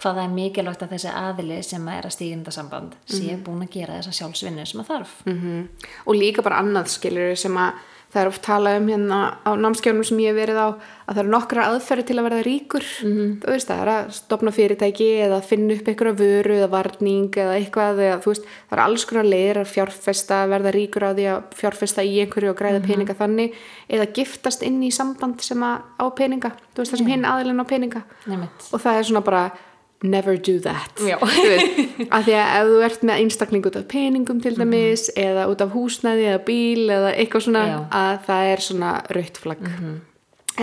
[0.00, 3.42] hvað það er mikilvægt að þessi aðili sem er að stíginda samband sé Mhm.
[3.46, 5.12] búin að gera þessa sjálfsvinnu sem að þarf.
[5.28, 5.68] Mm
[6.06, 7.72] og líka bara annað skilur sem að
[8.14, 11.20] það er oft talað um hérna á námskjörnum sem ég hef verið á að það
[11.24, 12.86] eru nokkra aðferði til að verða ríkur.
[13.02, 13.32] -hmm.
[13.42, 17.58] þú veist það er að stopna fyrirtæki eða finna upp einhverja vöru eða varning eða
[17.58, 21.26] eitthvað eða þú veist það eru alls konar leiðir að fjárfesta verða ríkur á því
[21.34, 23.52] að fjárfesta í einhverju og græða peninga þannig
[23.90, 26.54] eða giftast inn í samband sem á peninga.
[26.74, 28.02] Þú veist það sem hinn aðilinn á peninga.
[28.26, 28.72] Nefnt.
[28.72, 29.50] og það er svona bara
[30.04, 30.92] never do that.
[31.00, 31.78] Veist,
[32.14, 35.64] af því að ef þú ert með einstakling út af peningum til dæmis eða út
[35.64, 37.78] af húsnæði eða bíl eða eitthvað svona Já.
[38.00, 39.70] að það er svona rautt flagg.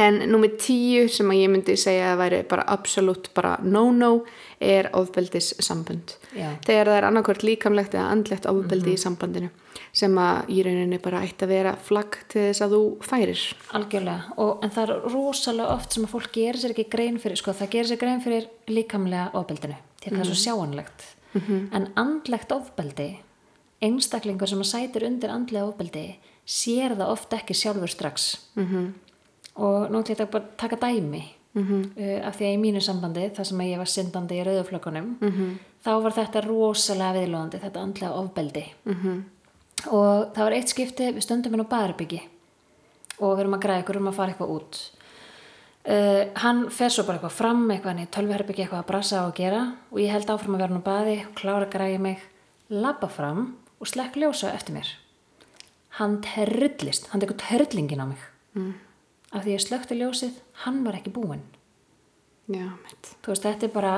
[0.02, 4.22] En númið tíu sem að ég myndi segja að væri bara absolutt bara no-no
[4.62, 6.54] er ofbeldis sambund Já.
[6.64, 9.50] þegar það er annarkvort líkamlegt eða andlegt ofbeldi í sambandinu
[9.94, 13.42] sem að í rauninni bara ætti að vera flagg til þess að þú færir
[13.76, 17.39] Algjörlega, og, en það er rosalega oft sem að fólk gerir sér ekki grein fyrir,
[17.39, 21.06] sko, það gerir sér grein fyrir líkamlega ofbeldinu, að það er svo sjáanlegt.
[21.76, 23.10] En andlegt ofbeldi,
[23.84, 26.06] einstaklingur sem að sætir undir andlega ofbeldi,
[26.48, 28.32] sér það oft ekki sjálfur strax.
[28.56, 28.92] -hmm.
[29.56, 31.24] Og nú ég að bara taka dæmi,
[31.56, 31.84] -hmm.
[31.98, 35.58] uh, af því að í mínu sambandi, það sem ég var syndandi í rauðuflökunum, -hmm.
[35.84, 38.66] þá var þetta rosalega viðlóðandi, þetta andlega ofbeldi.
[38.86, 39.24] -hmm.
[39.90, 42.22] Og það var eitt skipti, við stöndum inn á baðarbyggi
[43.22, 44.82] og við erum að græða ykkur um að fara eitthvað út.
[45.82, 49.26] Uh, hann fer svo bara eitthvað fram eitthvað hann í tölvuherbyggi eitthvað að brasa á
[49.26, 49.62] að gera.
[49.94, 52.26] Og ég held áfram að vera nú baði klára að græða mig,
[52.70, 53.44] labba fram
[53.82, 54.94] og slekk ljósa eftir mér.
[55.98, 58.30] Hann terrillist hann tekur terrillingin á mig.
[58.52, 58.74] Mm.
[59.32, 61.44] af því ég slökti ljósið, hann var ekki búinn.
[62.52, 63.14] Já, mitt.
[63.24, 63.94] Þú veist, þetta er bara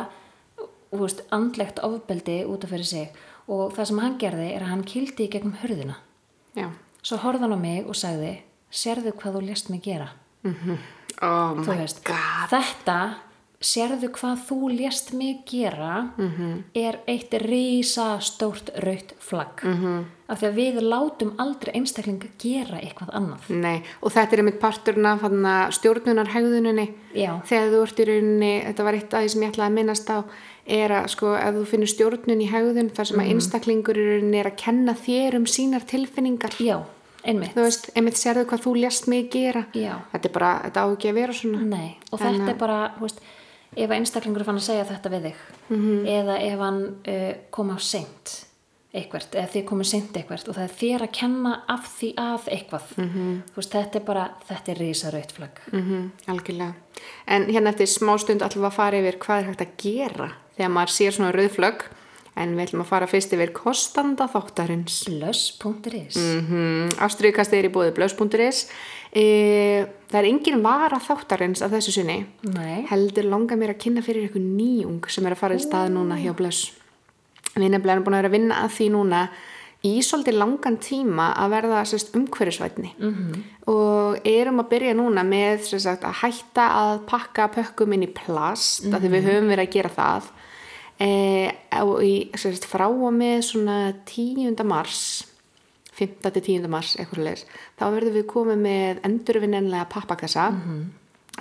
[0.94, 4.84] veist, andlegt ofbeldi út af fyrir sig og það sem hann gerði er að hann
[4.84, 5.96] kildi í gegnum hurðina.
[6.56, 6.70] Já,
[7.04, 8.38] svo horfði hann á mig og sagði
[8.72, 10.10] sérðu hvað þú lést mig gera?
[11.22, 12.50] Oh Þú my veist, god.
[12.52, 12.98] þetta
[13.64, 16.64] sérðu hvað þú lést mig gera Mhm.
[16.76, 19.62] er eitt rísa stórt raut flagg.
[19.64, 20.06] Mhm.
[20.30, 23.50] af því að við látum aldrei einstakling gera eitthvað annað.
[23.50, 24.60] Nei, og þetta er einmitt
[25.72, 26.94] stjórnunarhegðuninni.
[27.14, 27.42] Já.
[27.46, 30.10] þegar þú ert í rauninni, þetta var eitt af því sem ég ætlaði að minnast
[30.10, 30.24] á
[30.66, 34.40] er að sko ef þú finnur stjórnun í hegðun þar sem að einstaklingur í rauninni
[34.40, 36.56] er að kenna þér um sínar tilfinningar.
[36.64, 36.78] Já,
[37.26, 37.52] einmitt.
[37.56, 39.66] Þú veist, einmitt sérðu hvað þú lést mig gera.
[39.76, 39.98] Já.
[40.14, 41.62] þetta er bara, þetta á ekki að vera svona.
[41.68, 43.20] Nei, og þetta er bara þú veist,
[43.76, 45.44] ef að einstaklingur fann að segja þetta við þig
[45.74, 46.06] Mhm.
[46.06, 48.46] eða ef hann uh, kom á seint
[48.94, 52.50] eitthvert, eða þið komið seint eitthvert og það er þér að kenna af því að
[52.54, 52.84] eitthvað.
[52.98, 53.42] Mhm.
[53.50, 54.78] þú veist, þetta er bara þetta er
[55.34, 55.60] flagg.
[55.74, 56.74] Mm algjörlega.
[57.28, 60.74] En hérna eftir smá stund við að fara yfir hvað er hægt að gera þegar
[60.74, 61.86] maður sér svona rauðflögg
[62.34, 65.04] en við ætlum að fara fyrst yfir kostanda þáttarins.
[65.10, 68.68] Blöss.is Mm Ástriðkastið er í bóði blöss.is
[69.14, 72.26] e, Það er engin vara þáttarins af þessu sinni.
[72.42, 75.92] Nei, heldur langar mér að kynna fyrir ykkur nýjung sem er að fara í stað
[75.94, 76.74] núna hjá blöss.
[77.56, 79.30] Við nefnilega erum búin að vera að vinna að því núna
[79.84, 81.84] í svolítið langan tíma að verða
[82.16, 83.44] umhverfisvætni -hmm.
[83.68, 88.84] og erum að byrja núna með sagt, að hætta að pakka pökkum inn í plast
[88.84, 88.96] mm -hmm.
[88.96, 90.24] að því við höfum verið að gera það
[91.04, 94.56] e, frá og með svona 10.
[94.68, 95.04] mars
[95.94, 96.32] 5.
[96.34, 96.70] til 10.
[96.72, 97.46] mars leis,
[97.78, 100.48] þá verðum við komið með endurvinnenlega pappakassa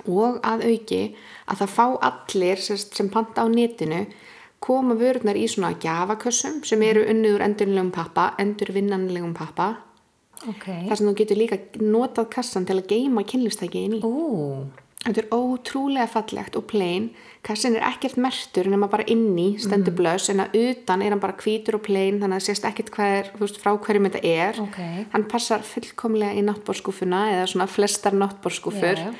[0.09, 1.01] og að auki
[1.47, 4.05] að það fá allir sérst, sem panta á netinu
[4.63, 9.73] koma vörurnar í svona gjafakössum sem eru unnið úr endurvinnlegum pappa endurvinnanlegum pappa
[10.47, 14.65] ok þar sem þú getur líka notað kassan til að geima kynlistæki inn í Ú,
[15.03, 17.09] Þetta er ótrúlega fallegt og plain.
[17.43, 21.35] Kassin er ekkert mertur nema bara inni stendur blöss en að utan er hann bara
[21.35, 24.21] hvítur og plain þannig að það sést ekkert hvað er, þú veist, frá hverjum þetta
[24.23, 24.61] er.
[24.63, 24.79] Ok.
[25.11, 29.03] Hann passar fullkomlega í náttbórskúfuna eða svona flestar náttbórskúfur.
[29.03, 29.11] Já.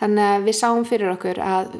[0.00, 1.72] Þannig að við sáum fyrir okkur að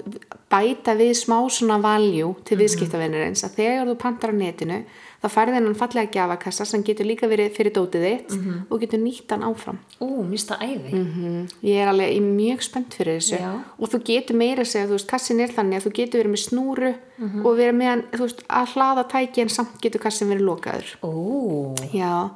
[0.53, 2.63] bæta við smá svona valjú til Mhm.
[2.65, 4.85] viðskiptavinnurins að þegar þú pantar á netinu
[5.21, 8.67] þá færði hennan fallega gjafakassa sem getur líka verið fyrir dótið þitt Mhm.
[8.71, 9.79] og getur nýtt hann áfram.
[10.01, 13.61] ú, mista æði Mm Ég er alveg ég er mjög spennt fyrir þessu Já.
[13.79, 16.33] og þú getur meira að segja, þú veist, kassin er þannig að þú getur verið
[16.33, 17.47] með snúru Mhm.
[17.47, 20.97] og verið með hann, þú veist, að hlaða tæki en samt getur kassin verið lokaður.
[21.03, 22.31] Ú, Já,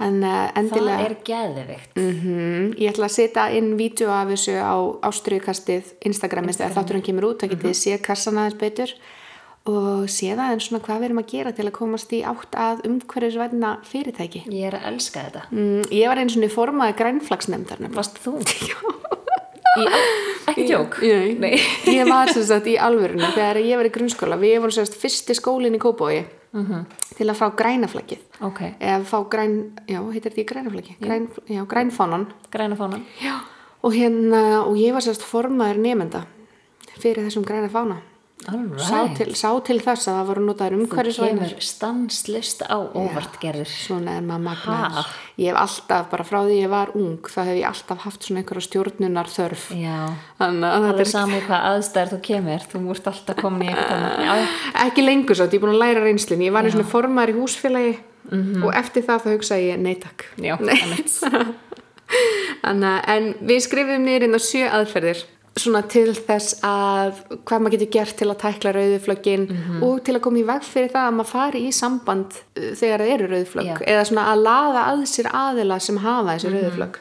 [0.00, 4.56] en uh, það endilega, er geðvikt Mhm, ég ætla að setja inn vídeo af þessu
[4.56, 7.68] á ástriðkastið Instagramið þegar þátturinn kemur út, það getið Mhm.
[7.68, 8.88] mm séð kassan aðeins betur
[9.68, 12.80] og séð aðeins svona hvað við erum að gera til að komast í átt að
[12.88, 14.44] umhverfisvæna fyrirtæki.
[14.48, 17.82] Ég er að elska þetta Mm, ég var eins og niður formaði grænflagsnefndar.
[17.94, 18.38] Varst þú?
[19.78, 19.84] Í,
[20.50, 20.96] ekki djók?
[21.04, 21.34] Nei.
[21.38, 21.52] Nei.
[21.98, 25.36] ég var sem sagt í alvörinu þegar ég var í grunnskóla við vorum sagt fyrsti
[25.38, 26.24] skólinn í Kópói
[27.14, 29.52] til að fá grænaflaggið Ok, eða fá græn,
[29.86, 33.36] já, heitir þetta í grænaflaggi græn, já, grænfánan græna fánan já,
[33.86, 36.24] og hérna, og ég var sagt formaður nefnda
[36.98, 38.00] fyrir þessum græna fána
[38.48, 38.80] Alright.
[38.80, 43.34] sá, til, sá til þess að það voru notaður Þú umhverfisvænar kemur stanslist á óvart
[43.42, 43.68] gerður.
[43.68, 44.94] svona er maður magnaður.
[44.96, 45.02] Ha?
[45.36, 48.40] ég hef alltaf, bara frá því ég var ung þá hef ég alltaf haft svona
[48.40, 49.98] einhverja stjórnunar þörf Já,
[50.40, 53.70] þannig að þetta alveg er saman hvað aðstæður þú kemur, þú múrt alltaf komin í
[53.74, 54.40] eitthvað
[54.86, 57.36] ekki lengur svo, ég er búin að læra reynslin ég var í svona formar í
[57.36, 57.98] húsfélagi
[58.30, 58.62] Mhm.
[58.62, 60.26] og eftir það þá hugsaði ég nei takk.
[60.38, 60.54] Já.
[62.68, 65.22] Anna, en við skrifum niður inn á sjö aðferðir
[65.58, 69.82] svona til þess að hvað maður getur gert til að tækla rauðuflöggin Mhm.
[69.82, 73.00] og til að koma í veg fyrir það að maður fari í samband uh, þegar
[73.00, 73.76] það eru rauðuflögg Já.
[73.86, 76.54] eða svona að laða að sér aðila sem hafa þessi Mhm.
[76.60, 76.96] rauðuflögg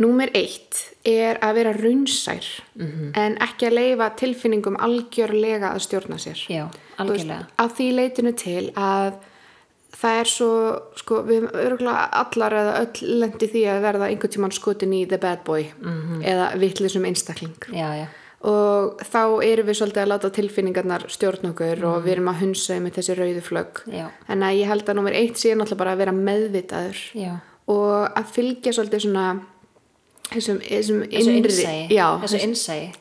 [0.00, 2.44] Númer eitt er að vera raunsær
[2.78, 3.12] Mhm.
[3.14, 7.46] en ekki að leifa tilfinningum algjörlega að stjórna sér Já, Þú veist, algjörlega.
[7.58, 9.12] að því leitinu til að
[9.96, 10.48] það er svo,
[10.96, 15.08] sko, við höfum örgulega allar eða öll lendi því að verða einhvern tímann skotin í
[15.08, 16.22] the bad boy Mhm.
[16.24, 18.06] eða vittlisum einstakling Já, já.
[18.42, 22.78] og þá erum við svolítið að láta tilfinningarnar stjórn okkur og við erum að hunsa
[22.80, 23.82] með þessi rauðu flögg
[24.28, 27.34] en að ég held að nummer eitt sé náttúrulega bara að vera meðvitaður Já.
[27.68, 29.40] og að fylgja svolítið svona
[30.30, 30.60] þessum.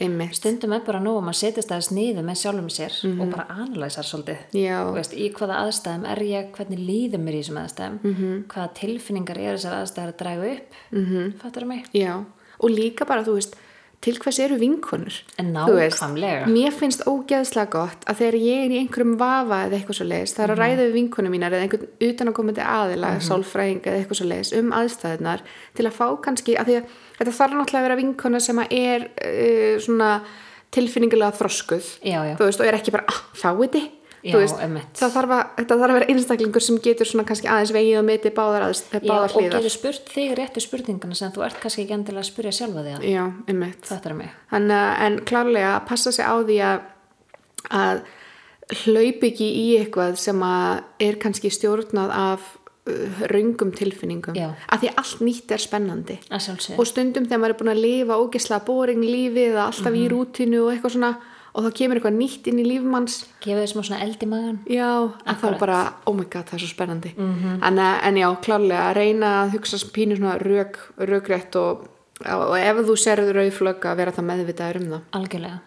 [0.01, 0.35] Einmitt.
[0.39, 4.07] Stundum er bara nú að maður setjast aðeins niður með sjálfum sér og bara analæsar
[4.09, 4.43] svolítið.
[4.95, 8.43] Veist, í hvaða aðstæðum er ég, hvernig líður mér í þessum aðstæðum, -hmm.
[8.53, 11.33] hvaða tilfinningar eru þessar aðstæður að draga upp, -hmm.
[11.41, 11.85] fattur mig?
[11.93, 12.13] Já,
[12.59, 13.55] og líka bara, þú veist,
[14.01, 15.15] til hvers eru vinkonur?
[15.75, 15.99] Veist.
[16.47, 20.33] Mér finnst ógeðslega gott að þegar ég er í einhverjum vafa eða eitthvað svo leiðis,
[20.37, 20.63] það er að Mhm.
[20.63, 25.39] ræða við vinkonum mínar eða einhvern utanakomandi aðila, sálfræðing eða eitthvað svo leiðis um aðstæðunar
[25.75, 26.83] til að fá kannski, að að
[27.19, 30.21] þetta þarf náttúrulega að vera vinkona sem er uh, svona
[30.71, 32.35] tilfinningilega þroskuð, Já, já.
[32.37, 33.87] veist, og er ekki bara, ah, fáið þið?
[34.23, 34.57] Já, veist,
[34.99, 38.05] það þarf að, þetta þarf að vera einstaklingur sem getur svona kannski aðeins vegið og
[38.09, 41.85] metið báðar, aðst, Já, báðar og getur spurt þig réttu spurningana sem þú ert kannski
[41.85, 43.05] ekki endilega að spyrja sjálfa þig.
[43.13, 43.85] Já, einmitt.
[43.87, 44.29] Fattur mig?
[44.51, 44.71] Að,
[45.07, 46.79] en klárlega að passa sig á því að,
[47.79, 48.01] að
[48.83, 52.43] hlaup ekki í eitthvað sem er kannski stjórnað af
[52.89, 54.35] uh, raungum tilfinningum.
[54.37, 54.51] Já.
[54.69, 56.19] Að því allt nýtt er spennandi.
[56.77, 60.01] Og stundum þegar maður er búin að lifa ógeslega boring lífið eða alltaf Mhm.
[60.03, 61.13] í rútinu og eitthvað svona
[61.53, 64.59] og þá kemur eitthvað nýtt inn í lífmanns Gefið þið smá svona eld í magan.
[64.69, 64.89] Já,
[65.25, 65.45] að þá.
[65.49, 65.59] Mhm.
[65.59, 67.13] bara, oh my god, það er svo spennandi.
[67.17, 67.63] -hmm.
[67.67, 71.87] en, að- en já, klárlega að reyna að hugsa pínu svona rök, rökrétt og,
[72.25, 75.01] og ef þú serður rauðflögg að vera það meðvitaður um það.
[75.13, 75.59] Algjörlega.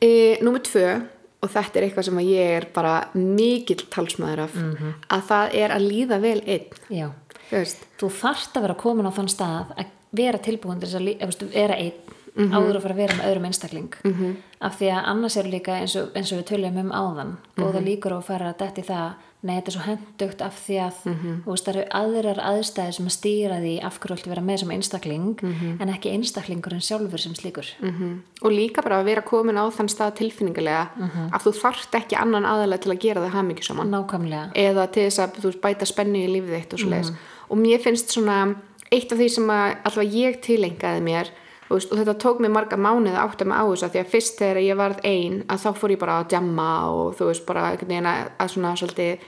[0.00, 1.02] E, Númer tvö,
[1.42, 4.94] og þetta er eitthvað sem ég er bara mikill talsmaður af, Mhm.
[5.10, 6.66] að það er að líða vel einn.
[6.90, 7.10] Já.
[7.50, 11.52] Veist, Þú þarft að vera komin á þann stað að vera tilbúin til þess að
[11.52, 11.92] vera einn
[12.36, 12.50] Mhm.
[12.52, 14.36] áður að fara að vera með öðrum einstakling -hmm.
[14.64, 17.80] Af því að annars er líka eins og, eins og við töljum um áðan góða
[17.80, 17.84] Mhm.
[17.88, 19.12] líkur á að fara að detti það
[19.44, 21.42] nei, þetta er svo hendugt af því að Mhm.
[21.44, 24.58] þú veist, það eru aðrar aðstæðir sem að stýra því af hverju að vera með
[24.58, 25.80] sem einstakling Mhm.
[25.82, 28.18] en ekki einstaklingurinn sjálfur sem slíkur -hmm.
[28.42, 31.30] og líka bara að vera komin á þann stað tilfinningilega Mhm.
[31.32, 33.90] að þú þarft ekki annan aðalega til að gera það hamingisaman.
[33.90, 37.12] nákvæmlega eða til þess að þú bæta spennu í lífið þitt og svo leiðis
[37.50, 38.54] og mér finnst svona
[38.90, 41.26] eitt af því sem að alltaf ég tilengaði mér
[41.70, 44.12] veist, og þetta tók mig marga mánuð að átta mig á þessu af því að
[44.12, 47.46] fyrst þegar ég varð ein að þá fór ég bara að djamma og þú veist
[47.48, 49.24] bara einhvern veginn að, að svona svolítið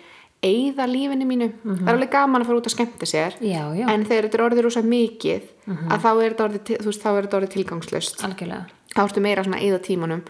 [0.47, 1.49] eigða lífinu mínu.
[1.64, 3.87] Það er alveg gaman að fara út að skemmta sér Já, já.
[3.89, 8.66] en þegar þetta er orðið rosa mikið að þá er þetta orðið, orðið tilgangslöst algjörlega.
[8.93, 10.22] Þá ertu meira svona eða tímanum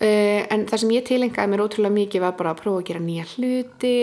[0.00, 3.00] uh, en það sem ég tilengaði mér ótrúlega mikið var bara að prófa að gera
[3.04, 3.94] nýja hluti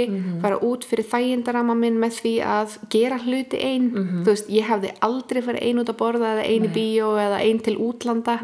[0.44, 3.88] fara út fyrir þægindarama minn með því að gera hluti ein
[4.24, 7.42] þú veist, ég hefði aldrei farið ein út að borða eða ein í bíó eða
[7.44, 8.40] ein til útlanda.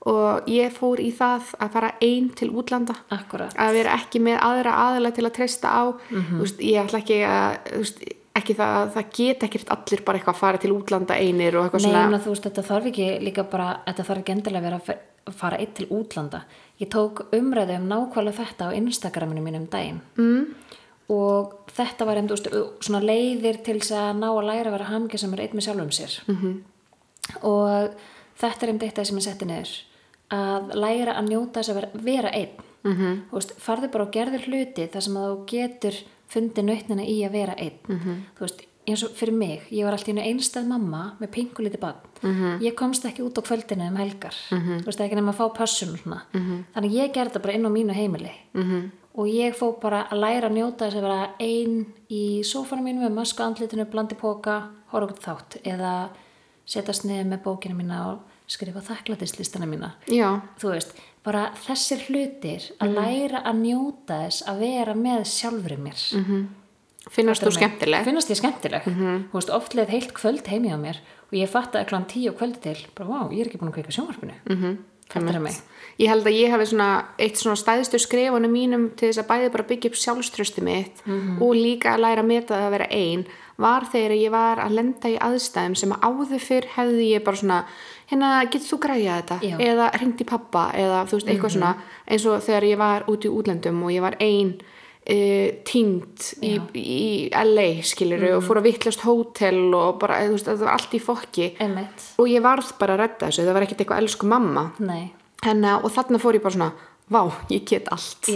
[0.00, 2.94] Og ég fór í það að fara ein til útlanda.
[3.12, 3.52] Akkurat.
[3.52, 5.82] Að vera ekki með aðra aðila til að treysta á.
[6.08, 8.00] Þú veist, ég ætla ekki að þú veist,
[8.38, 11.82] ekki það, það get ekkert allir bara eitthvað að fara til útlanda einir og eitthvað
[11.82, 14.68] Nei, svona en þú veist, þetta þarf ekki líka bara, þetta þarf ekki endilega að
[14.68, 16.44] vera að að fara eitt til útlanda.
[16.80, 20.46] Ég tók umræðu um nákvæmlega þetta á Instagraminu mínum daginn mm.
[21.12, 22.48] og þetta var veist,
[22.80, 25.66] svona leiðir til þess að ná að læra að vera hamingja sem er eitt með
[25.68, 26.16] sjálfum sér.
[26.26, 26.56] -hmm.
[27.46, 27.90] Og
[28.40, 29.74] þetta er einnig eitt af það sem ég setti niður,
[30.30, 32.56] að læra að njóta þess að vera, vera einn.
[32.82, 33.20] -hmm.
[33.30, 35.94] Þú veist, farðu bara og gerður hluti þar sem að þú getur
[36.30, 37.78] fundið nautnina í að vera einn.
[37.88, 38.16] -hmm.
[38.36, 42.00] Þú veist, eins og fyrir mig, ég var alltaf einu einstæð mamma með pinguliti barn
[42.22, 42.60] -hmm.
[42.60, 44.80] ég komst ekki út á kvöldinu um helgar -hmm.
[44.80, 46.64] þú veist ekki nema að fá passun -hmm.
[46.74, 48.90] þannig ég gerði þetta bara inn á mínu heimili -hmm.
[49.14, 53.00] og ég fó bara að læra að njóta þess að vera ein í sófanum mínu
[53.00, 56.08] með masku andlitinu, blandi póka horfa okkur þátt eða
[56.66, 60.94] setjast niður með bókina mína og skrifa þakklætislistana mína já, þú veist,
[61.24, 66.04] bara þessir hlutir að læra að njóta þess að vera með sjálfur mér.
[67.10, 68.04] Finnast þú skemmtileg?
[68.04, 68.84] Finnast ég skemmtileg?
[68.84, 70.98] Þú veist, oft leið heilt kvöld heimi á mér
[71.30, 73.76] og ég fatt að kláðan tíu kvöldi til bara, vá, ég er ekki búin að
[73.80, 74.34] kveika sjónvarpinu.
[74.46, 74.76] -hmm.
[75.10, 75.54] Fattarðu mig?
[75.98, 79.50] ég held að ég hafi svona eitt svona stæðstu skrefunum mínum til þess að bæði
[79.52, 81.42] bara byggja upp sjálfströstu mitt Mhm.
[81.42, 83.26] og líka að læra að meta það að vera ein
[83.58, 87.36] var þegar ég var að lenda í aðstæðum sem að áður fyrr hefði ég bara
[87.36, 87.64] svona
[88.10, 89.56] hérna getur þú græja þetta Já.
[89.70, 91.72] eða ringt í pappa eða þú veist eitthvað svona
[92.10, 96.52] eins og þegar ég var út í útlöndum og ég var ein uh, týnd í,
[96.74, 101.02] í LA skilur og fór að vittlast hótel og bara veist, það var allt í
[101.02, 102.06] fokki Einmitt.
[102.18, 105.12] og ég varð bara að redda þessu, það var ekkert eitthvað elsku mamma Nei.
[105.46, 106.72] hennar og þarna fór ég bara svona
[107.10, 108.28] vá, ég get allt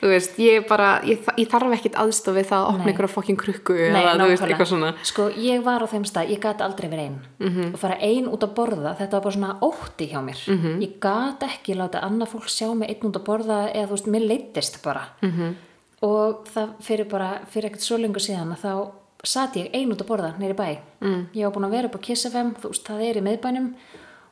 [0.00, 3.76] veist, ég bara, ég, ég þarf ekkert aðstof við það að opna einhverja fokkin krukku
[3.78, 7.04] Nei, eða veist, eitthvað svona Sko, ég var á þeim stað, ég gat aldrei verið
[7.06, 7.72] einn Mhm.
[7.74, 10.38] og fara ein út að borða, þetta var bara svona ótti hjá mér.
[10.48, 10.80] Mhm.
[10.82, 14.06] Ég gat ekki láta annað fólk sjá mig einn út að borða eða þú veist,
[14.06, 15.02] mér leittist bara.
[15.22, 15.30] Mhm.
[15.40, 15.54] -hmm.
[16.02, 18.90] Og það fyrir bara, fyrir ekkert svo lengur síðan að þá
[19.24, 20.78] sat ég ein út að borða neyri bæ.
[21.02, 21.26] Mm.
[21.34, 23.74] Ég var búin að vera upp á Kiss FM, þú veist, það er í miðbænum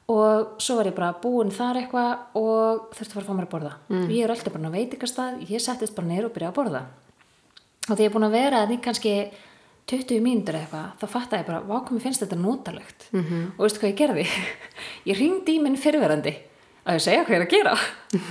[0.08, 3.46] og svo var ég bara búin þar eitthvað og þurfti að fara að fá mér
[3.48, 3.72] að borða.
[3.90, 4.06] Mm.
[4.14, 6.82] Ég er alltaf bara að veitingastað, ég settist bara neyri og byrja að borða
[7.86, 9.14] og þegar ég er búin að vera þannig kannski
[9.86, 13.22] 20 mínútur eitthvað, þá fatta ég bara, vá hvað mér finnst þetta notalegt Mhm.
[13.24, 13.44] -hmm.
[13.58, 14.26] og veistu hvað ég gerði?
[15.10, 16.34] ég ringdi í minn fyrirverandi
[16.86, 17.76] að ég segja hvað ég er að gera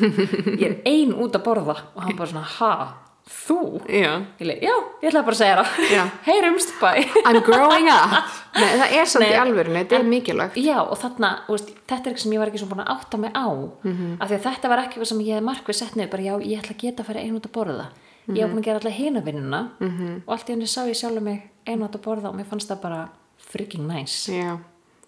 [0.62, 2.96] ég er ein út að borða og hann bara svona, ha,
[3.26, 3.58] þú?
[3.90, 4.12] Já.
[4.40, 6.92] Ég leið, já, ég ætla bara að segja það heyrumst bæ
[7.26, 11.32] I'm growing up Nei, það er samt í alvörinu, þetta er mikilvægt Já, og þarna,
[11.50, 13.48] veist, þetta er eitthvað sem ég var ekki svo búin að átta mig á
[13.86, 14.18] Mhm.
[14.22, 16.34] af því að þetta var ekki eitthvað sem ég hef markvið sett niður bara já,
[16.46, 17.88] ég ætla að geta að fara ein út að borða
[18.26, 18.42] ég Mhm.
[18.42, 20.22] var búin að gera alltaf hinavinnuna -hmm.
[20.28, 22.70] og allt í henni sá ég sjálf mig ein út að borða og mér fannst
[22.70, 24.58] það bara freaking nice Já.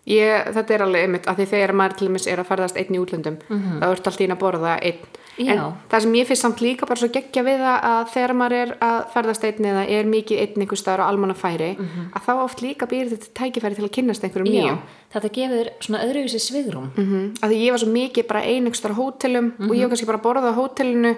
[0.07, 2.95] Ég, þetta er alveg einmitt, af því þegar maður til dæmis er að ferðast einn
[2.95, 4.99] í útlöndum þá ertu alltaf inn að borða einn
[5.37, 5.51] Já.
[5.53, 8.71] en það sem ég finnst samt líka bara svo geggja við að þegar maður er
[8.81, 12.87] að ferðast einn eða er mikið einn einhver staðar á almannafæri að þá oft líka
[12.89, 14.79] býr þetta tækifæri til að kynnast einhverjum nýjum.
[15.13, 18.79] Þetta gefur svona öðruvísi svigrum mm að því ég var svo mikið bara ein einhver
[18.81, 21.15] staðar á hótelum og ég var kannski bara að borða á hótelinu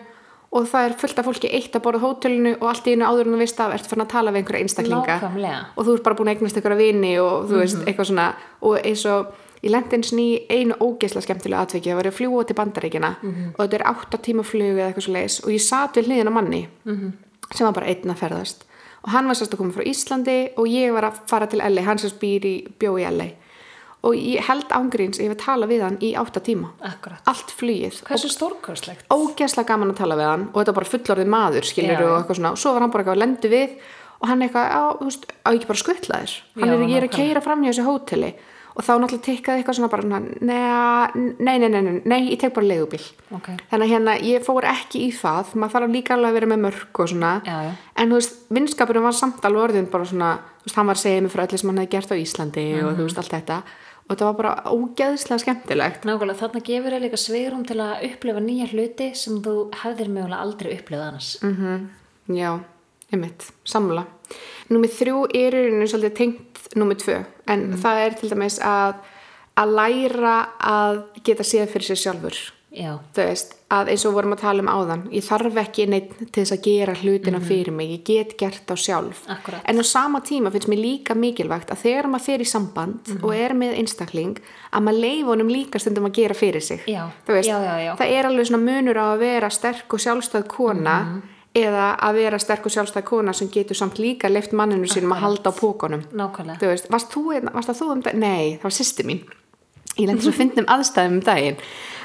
[0.52, 3.28] og það er fullt af fólki eitt að borða hótelinu og allt í einu áður
[3.28, 5.18] en þú veist af ertu fann að tala við einhverja einstaklinga.
[5.22, 5.60] Nákvæmlega.
[5.78, 8.26] og þú ert bara búin að eignast einhverja vini og þú veist, eitthvað svona.
[8.66, 9.28] Og eins og
[9.64, 12.56] ég lendi eins og í einu ógeðslega skemmtilega atviki, það var ég að fljúa til
[12.60, 13.12] bandaríkina
[13.56, 16.32] og þetta er átta tíma flug eða eitthvað svo leis og ég sat við hliðina
[16.32, 16.64] á manni
[17.54, 18.66] sem var bara einn að ferðast.
[19.04, 21.82] Og hann var sérst að koma frá Íslandi og ég var að fara til LA,
[21.88, 23.30] hann sérst býr í í LA
[24.04, 26.72] og ég held ángríns, ég hef tala við hann í átta tíma.
[26.80, 27.20] Akkurat.
[27.28, 28.00] allt flugið.
[29.12, 30.46] Ógeðslega gaman að tala við hann.
[30.54, 32.52] Og þetta var bara fullorðið maður skilur og eitthvað svona.
[32.56, 33.74] Og svo var hann bara eitthvað að lendu við
[34.20, 36.38] og hann eitthvað, á, veist, á ekki bara skuttla þér?
[36.56, 38.32] Hann Já, er, ég er að keira fram hjá þessu hóteli
[38.80, 43.02] og þá náttúrulega tekkaði eitthvað svona bara nei, nei, nei, nei, ég tek bara leigubíl.
[43.36, 43.50] Ok.
[43.72, 46.62] þannig að hérna, ég fór ekki í það maður þarf líka alveg að vera með
[46.64, 47.34] mörg og svona.
[48.00, 50.30] En þú veist, vinskapurinn var samt alveg orðin bara svona,
[50.62, 52.92] þú veist, hann var segja mig frá öllu sem hann hefði gert á Íslandi og
[52.96, 53.58] þú veist, allt þetta.
[54.10, 56.08] Og þetta var bara ógeðslega skemmtilegt.
[56.08, 60.40] Nákvæmlega, þarna gefur þér líka svigrum til að upplifa nýja hluti sem þú hefðir mögulega
[60.48, 61.34] aldrei upplifað annars.
[64.70, 67.18] Númið þrjú er í rauninu svolítið tengt númið tvö,
[67.50, 69.00] en það er til dæmis að,
[69.58, 72.40] að læra að geta séð fyrir sér sjálfur.
[73.18, 76.54] Veist, að eins og vorum að tala um áðan, ég þarf ekki neitt til þess
[76.54, 79.24] að gera hlutina fyrir mig, ég get gert þá sjálf.
[79.26, 79.64] Akkurat.
[79.66, 83.34] En á sama tíma finnst mér líka mikilvægt að þegar maður fer í samband og
[83.34, 84.38] er með einstakling,
[84.70, 86.86] að maður leif honum líka stundum að gera fyrir sig.
[86.86, 87.08] Já.
[87.26, 91.00] Veist, Já, já, það er alveg svona munur á að vera sterk og sjálfstæð kona
[91.58, 95.24] eða að vera sterk og sjálfstæð kona sem getur samt líka leift manninu sínum að
[95.26, 96.04] halda á pókonum
[96.62, 99.24] þú veist, varst þú, einn- varst það þú um dag nei, það var sýsti mín.
[99.98, 101.58] Ég lendi svo fyndnum aðstæðum um daginn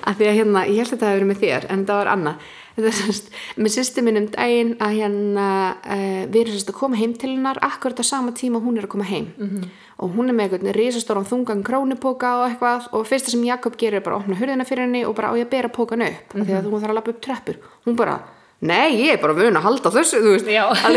[0.04, 2.96] af því að hérna, ég held að þetta hefur verið með þér en það var
[2.98, 7.14] sérst, með sýsti mín um daginn að hérna uh, við erum sérst að koma heim
[7.14, 9.28] til hennar akkurat á sama tíma hún er að koma heim.
[9.38, 9.68] -hmm.
[9.98, 14.00] og hún er með eitthvað risastóran þungan krónupóka og eitthvað og fyrsta sem Jakob gerir
[14.00, 16.34] er bara að opna hurðina fyrir henni og bara á ég að bera pókan upp
[16.34, 16.46] mm -hmm.
[16.46, 18.20] því að hún þarf að lappa upp treppur hún bara
[18.64, 20.46] Nei, ég er bara vun að halda þessu, veist,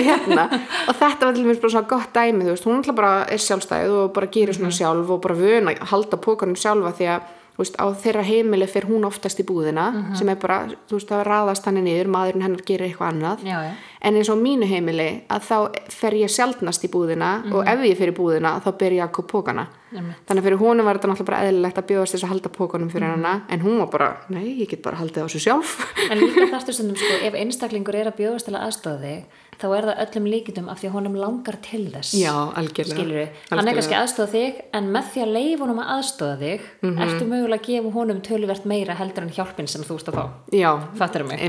[0.07, 0.45] hérna.
[0.89, 4.29] Og þetta var til bara svona gott dæmi, veist, hún bara er sjálfstæð og bara
[4.31, 8.23] gerir svona sjálf og bara vun að halda pókanum sjálfa því að, veist, á þeirra
[8.23, 12.07] heimili fer hún oftast í búðina sem er bara, þú veist, það raðast hann niður,
[12.13, 13.43] maðurinn hennar gerir eitthvað annað.
[13.49, 13.73] Já, já.
[14.01, 15.57] En eins og mínu heimili að þá
[15.89, 19.67] fer ég sjaldnast í búðina og ef ég fer í búðina þá ber Jakob pókana
[19.87, 20.17] Einmitt.
[20.27, 22.89] þannig að fyrir honum var þetta náttúrulega bara eðlilegt að bjóðast þess að halda pókanum
[22.91, 25.75] fyrir hana en hún var bara, nei, ég get bara haldið á þessu sjálf
[26.11, 29.23] En líka þarftu stundum sko, ef einstaklingur er að bjóðast til að aðstofa þig,
[29.57, 32.11] þá er það öllum líkitum af því að honum langar til þess.
[32.59, 35.81] algjörlega Skilur við, hann er kannski að aðstofa þig, en með því að leifa honum
[35.83, 37.01] að aðstofa þig, Mhm.
[37.07, 40.25] ertu mögulega að gefa honum töluvert meira heldur en hjálpin sem þú ert að fá.
[40.51, 41.39] Já, Fattarðu mig?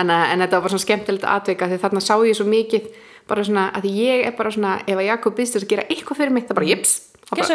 [0.00, 2.88] En, en þetta var svona skemmtilegt atvika því þarna sá ég svo mikið
[3.30, 6.18] bara svona að ég er bara svona ef að Jakob býst þess að gera eitthvað
[6.22, 6.96] fyrir mig það bara jips.
[7.30, 7.46] Það bara-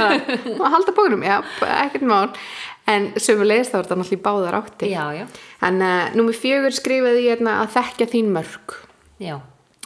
[0.00, 1.36] bara, og halda bókunum, já,
[1.84, 2.32] ekkert mál.
[2.90, 5.26] En sömulegist þá er þetta náttúrulega báðar átti Já, já,
[5.68, 8.74] en uh, númer fjögur skrifaði ég hérna að þekkja þín mörg
[9.22, 9.36] já,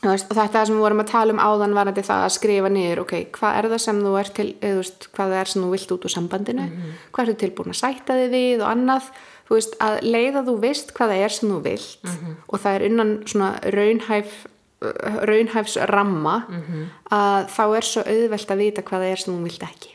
[0.06, 3.02] veist, og þetta sem við vorum að tala um áðan var þetta að skrifa niður,
[3.04, 4.86] ok, hvað er það sem þú ert til, eða
[5.18, 6.66] hvað er sem þú vilt út úr sambandinu,
[7.12, 9.10] hvað er þú tilbúin að sætta þig við og annað,
[9.48, 12.10] þú veist, að leiða þú veist hvað það er sem þú vilt
[12.48, 14.34] og það er innan svona raunhæf,
[15.28, 16.34] raunhæfs ramma
[17.12, 19.94] að þá er svo auðvelt að vita hvað það er sem þú vilt ekki.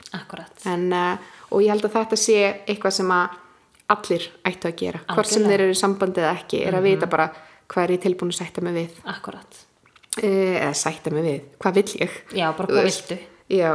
[0.66, 1.18] En, uh,
[1.54, 2.38] og ég held að þetta sé
[2.70, 3.38] eitthvað sem að
[3.90, 5.50] allir ættu að gera, hvort sem Algjörlega.
[5.50, 7.30] þeir eru í sambandi eða ekki, er að vita bara
[7.70, 9.02] hvað er ég tilbúin að sætta mig við.
[9.06, 9.66] Akkurat,
[10.20, 12.16] Eh, eða sætta mig við, hvað vill ég?
[12.36, 13.18] Já, bara hvað viltu.
[13.50, 13.70] já,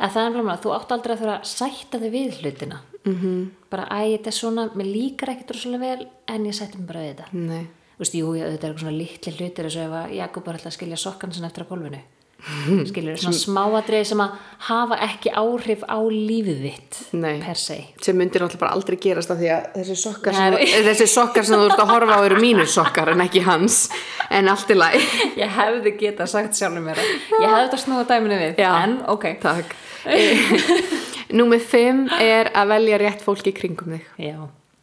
[0.00, 3.16] að það er að þú átt aldrei að þurfa að sætta þig við hlutina -hmm.
[3.16, 3.50] Mhm.
[3.70, 7.14] bara æ, þetta er svona, mér líkar ekkert rosalega vel en ég mig bara við
[7.14, 7.32] þetta.
[7.32, 7.66] Nei.
[7.96, 10.54] Þú veist, jú, þetta er eitthvað svona litli hlutir eins og ef að Jakob var
[10.54, 12.00] alltaf að skilja sokkan sinna eftir á gólfinu.
[12.88, 14.36] Skilur, svona smáadrið sem að
[14.70, 17.34] hafa ekki áhrif á lífið þitt Nei.
[17.42, 17.76] per se.
[18.00, 21.44] Sem myndir náttúrulega bara aldrei gerast af því að þessi sokkar, sem, eh, þessi sokkar
[21.44, 23.82] sem þú ert að horfa á eru mínir sokkar en ekki hans.
[24.30, 24.96] En allt í læg
[25.42, 28.64] ég hefði getað sagt sjálfum mér að ég hefði þetta snúa dæminu við.
[28.64, 28.72] Já.
[28.86, 29.76] en ok, takk
[31.36, 34.08] Númer 5 er að velja rétt fólk í kringum þig.
[34.18, 34.40] Já,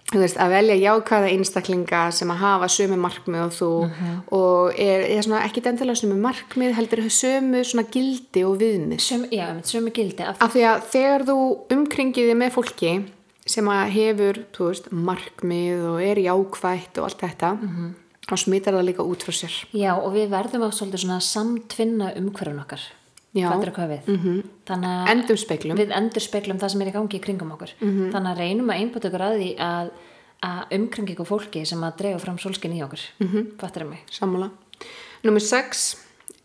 [0.07, 3.71] Þú veist, að velja jákvæða einstaklinga sem að hafa sömu markmið og þú
[4.37, 9.01] og er, er svona ekki dendilega sömu markmið heldur sömu svona gildi og viðmið.
[9.03, 11.35] Sum, já, sömu gildi af, af því að þegar þú
[11.75, 12.93] umkringiði með fólki
[13.51, 17.51] sem að hefur þú veist, markmið og er jákvætt og allt þetta
[18.27, 19.59] þá smitar það líka út frá sér.
[19.75, 22.87] Já, og við verðum á svolítið svona samtvinna umhverfun okkar
[23.37, 24.43] Við -hmm.
[25.37, 28.11] speklum við endur speklum það sem er í gangi í kringum okkur Mhm.
[28.13, 29.89] þannig að reynum að einbæta okkur að því að,
[30.43, 33.37] að umkringi ykkur fólki sem að drefa fram sólskin í okkur mm Mhm.
[33.37, 33.57] -hmm.
[33.59, 34.49] fattar mig sammála
[35.23, 35.95] Númer 6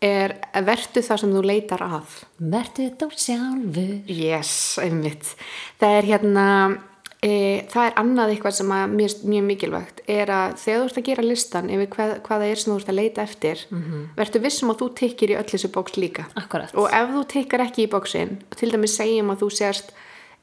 [0.01, 5.35] er að vertu það sem þú leitar að verðu þetta sjálfur Yes, einmitt.
[5.79, 6.77] Það er hérna,
[7.23, 7.31] e,
[7.71, 10.99] það er annað eitthvað sem að mér finnst mjög mikilvægt, er að þegar þú ert
[11.01, 14.01] að gera listan yfir hvað, hvað það er sem þú ert að leita eftir, mm
[14.17, 16.27] verður vissum að þú tikkir í öll þessu bóks líka.
[16.39, 16.73] Akkurat.
[16.75, 19.95] Og ef þú tikkar ekki í bóksin, til dæmis segjum að þú sérst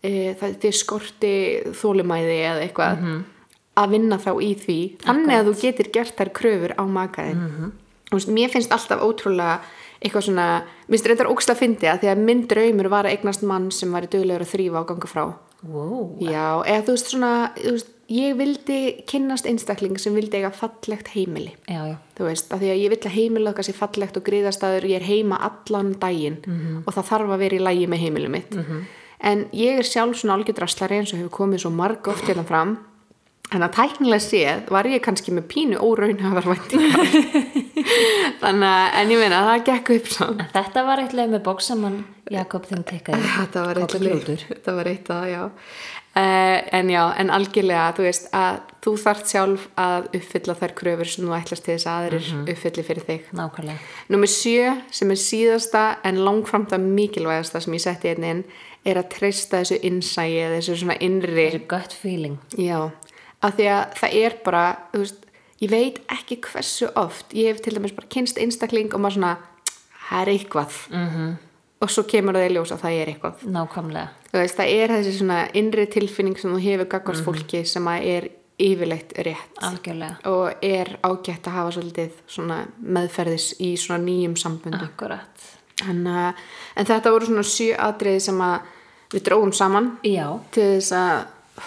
[0.03, 1.35] e, það þið skorti
[1.77, 3.05] þólumæði eða eitthvað,
[3.81, 7.47] að vinna þá í því, þannig að þú getur gert þær kröfur á makaðin.
[7.47, 7.71] Mm
[8.11, 9.61] veist, mér finnst alltaf ótrúlega
[10.01, 10.47] eitthvað svona,
[10.89, 13.93] minnst reyndar ógst að fyndi að því að minn draumur var að eignast mann sem
[13.93, 15.25] væri dögulegur að þrýfa og ganga frá
[15.63, 16.17] wow.
[16.21, 21.13] já, eða þú veist svona þú veist, ég vildi kynnast einstakling sem vildi eiga fallegt
[21.15, 21.53] heimili.
[21.71, 24.25] Já, já, þú veist, að því að ég vil að heimili okkar sé fallegt og
[24.27, 26.83] griðastæður, ég er heima allan daginn Mhm.
[26.87, 28.57] og það þarf að vera í lægi með heimili mitt.
[29.21, 32.79] En ég er sjálf svona algjördraslari eins og hefur komið svo marg oft hérna fram
[33.51, 37.15] en að tæknilega séð var ég kannski með pínu óraunhafar væntingar.
[38.41, 41.71] Þannig að, en ég meina það gekk upp en þetta var eitt leið með bóks
[41.71, 41.97] sem hann
[42.31, 44.45] Jakob þinn tekkaði þetta var eitt Kobbi leið- Glútur.
[44.53, 45.43] þetta var eitt að, já.
[46.11, 51.11] Uh, en já, en algjörlega þú veist að þú þarft sjálf að uppfylla þær kröfur
[51.13, 53.29] sem þú ætlast til þess að aðrir uppfylli fyrir þig.
[53.39, 53.85] Nákvæmlega.
[54.11, 58.43] Númer sjö sem er síðasta en langframta mikilvægasta sem ég setti hérna inn
[58.91, 61.51] er að treysta þessu innsægi þessu svona innri
[63.41, 65.29] af því að það er bara veist,
[65.61, 69.37] ég veit ekki hversu oft ég hef til dæmis bara kynst einstakling og maður svona,
[70.09, 70.81] það er eitthvað.
[70.91, 71.31] -hmm.
[71.81, 73.45] og svo kemur það í ljós að það er eitthvað.
[73.45, 74.09] Nákvæmlega.
[74.33, 78.29] Veist, það er þessi svona innri tilfinning sem þú hefur gagvart fólki sem að er
[78.61, 79.57] yfirleitt rétt.
[79.65, 82.13] Algjörlega, og er ágætt að hafa svolítið
[82.77, 85.47] meðferðis í svona nýjum sambundum akkurat.
[85.89, 88.61] En, en þetta voru svona sjö atriði sem að
[89.15, 91.15] við dróum saman já, til þess að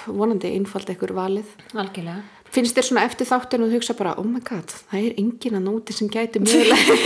[0.08, 2.22] vonandi einfald ykkur valið algjörlega
[2.54, 5.58] finnst þér svona eftir þáttin og þú hugsa bara oh my god, það er engin
[5.58, 6.98] að nóti sem gæti mögulega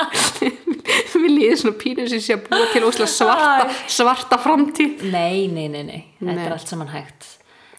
[1.20, 5.82] við líðum svona pínur sem sé að búa til svarta, svarta framtíð nei, nei, nei,
[5.84, 6.46] nei, þetta Nei.
[6.46, 7.28] er allt saman hægt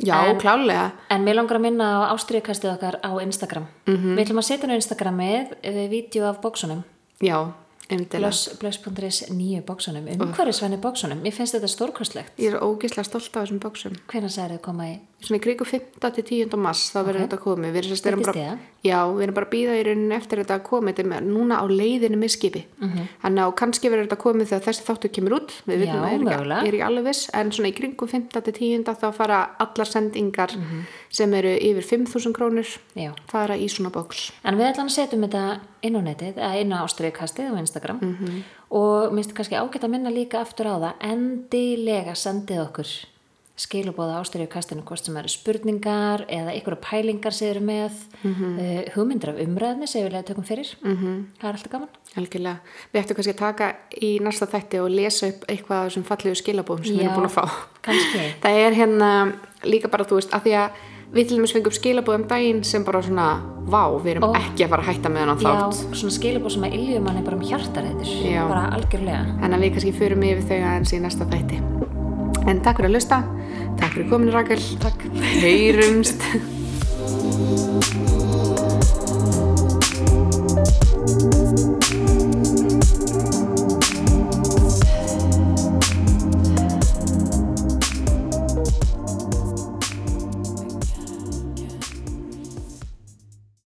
[0.01, 3.67] já, En- klálega En mér langar að minna á ástriðkastið okkar á Instagram.
[3.85, 4.15] Mhm.
[4.17, 6.83] Við ætlum að setja nú Instagramið við vídeo af bóksunum.
[7.21, 7.51] já,
[7.91, 10.07] Blöss.is nýju bóksunum.
[10.15, 11.21] Umhverfisvæni bóksunum.
[11.23, 12.37] Mér finnst þetta stórkostlegt.
[12.39, 14.99] ég er ógislega stolt af þessum bóksum Hvenær sagði þið koma í?
[15.21, 16.11] Svona í krigu 5.
[16.15, 16.57] til 10.
[16.57, 18.57] mars þá verður þetta komið við erum, bara, það?
[18.83, 21.59] já, við erum bara að býða í rauninni eftir þetta að komið þetta er núna
[21.61, 23.07] á leiðinu með skipi Mhm.
[23.23, 26.67] þannig að kannski verður þetta komið þegar þessi þáttur kemur út við vitum að ég
[26.67, 28.41] er, ekki, alveg viss en svona í kringum 5.
[28.41, 28.83] til 10.
[28.97, 30.85] þá fara allar sendingar Mhm.
[31.09, 33.13] sem eru yfir 5.000 krónur Já.
[33.27, 36.85] fara í svona bóks En við ætlum að setjum þetta inn á netið, inn á
[36.85, 37.99] ástriðkastið á Instagram.
[38.01, 38.43] Mhm.
[38.71, 40.93] Og minnst kannski ágætt að minna líka aftur á það.
[41.01, 42.87] Endilega sendið okkur
[43.61, 47.91] skilubóða ástyrjukastinu hvort sem eru spurningar eða einhverja pælingar sem eru með
[48.23, 48.91] mm -hmm.
[48.95, 50.69] hugmyndir af umræðni sem við leiðum tökum fyrir.
[50.83, 51.25] Mm -hmm.
[51.39, 51.89] það er alltaf gaman.
[52.17, 52.57] Algjörlega,
[52.93, 56.85] við ættum kannski að taka í næsta þætti og lesa upp eitthvað sem fallegu skilabóðum
[56.85, 57.45] sem Já, við erum búin að fá.
[58.43, 59.33] það er hérna
[59.63, 60.69] líka bara þú veist að því að
[61.13, 64.69] við til dæmis fengum skilabóðum daginn sem bara svona vá, við erum Ó, ekki að
[64.69, 65.75] fara að hætta með hann þátt.
[65.81, 69.21] Já, svona skilabóð sem að iljum hann er bara um hjartaræður bara algjörlega
[72.47, 73.21] en takk fyrir að lusta
[73.81, 74.61] takk fyrir kominu Rakel.
[74.81, 75.05] Takk.
[75.41, 76.21] heyrumst.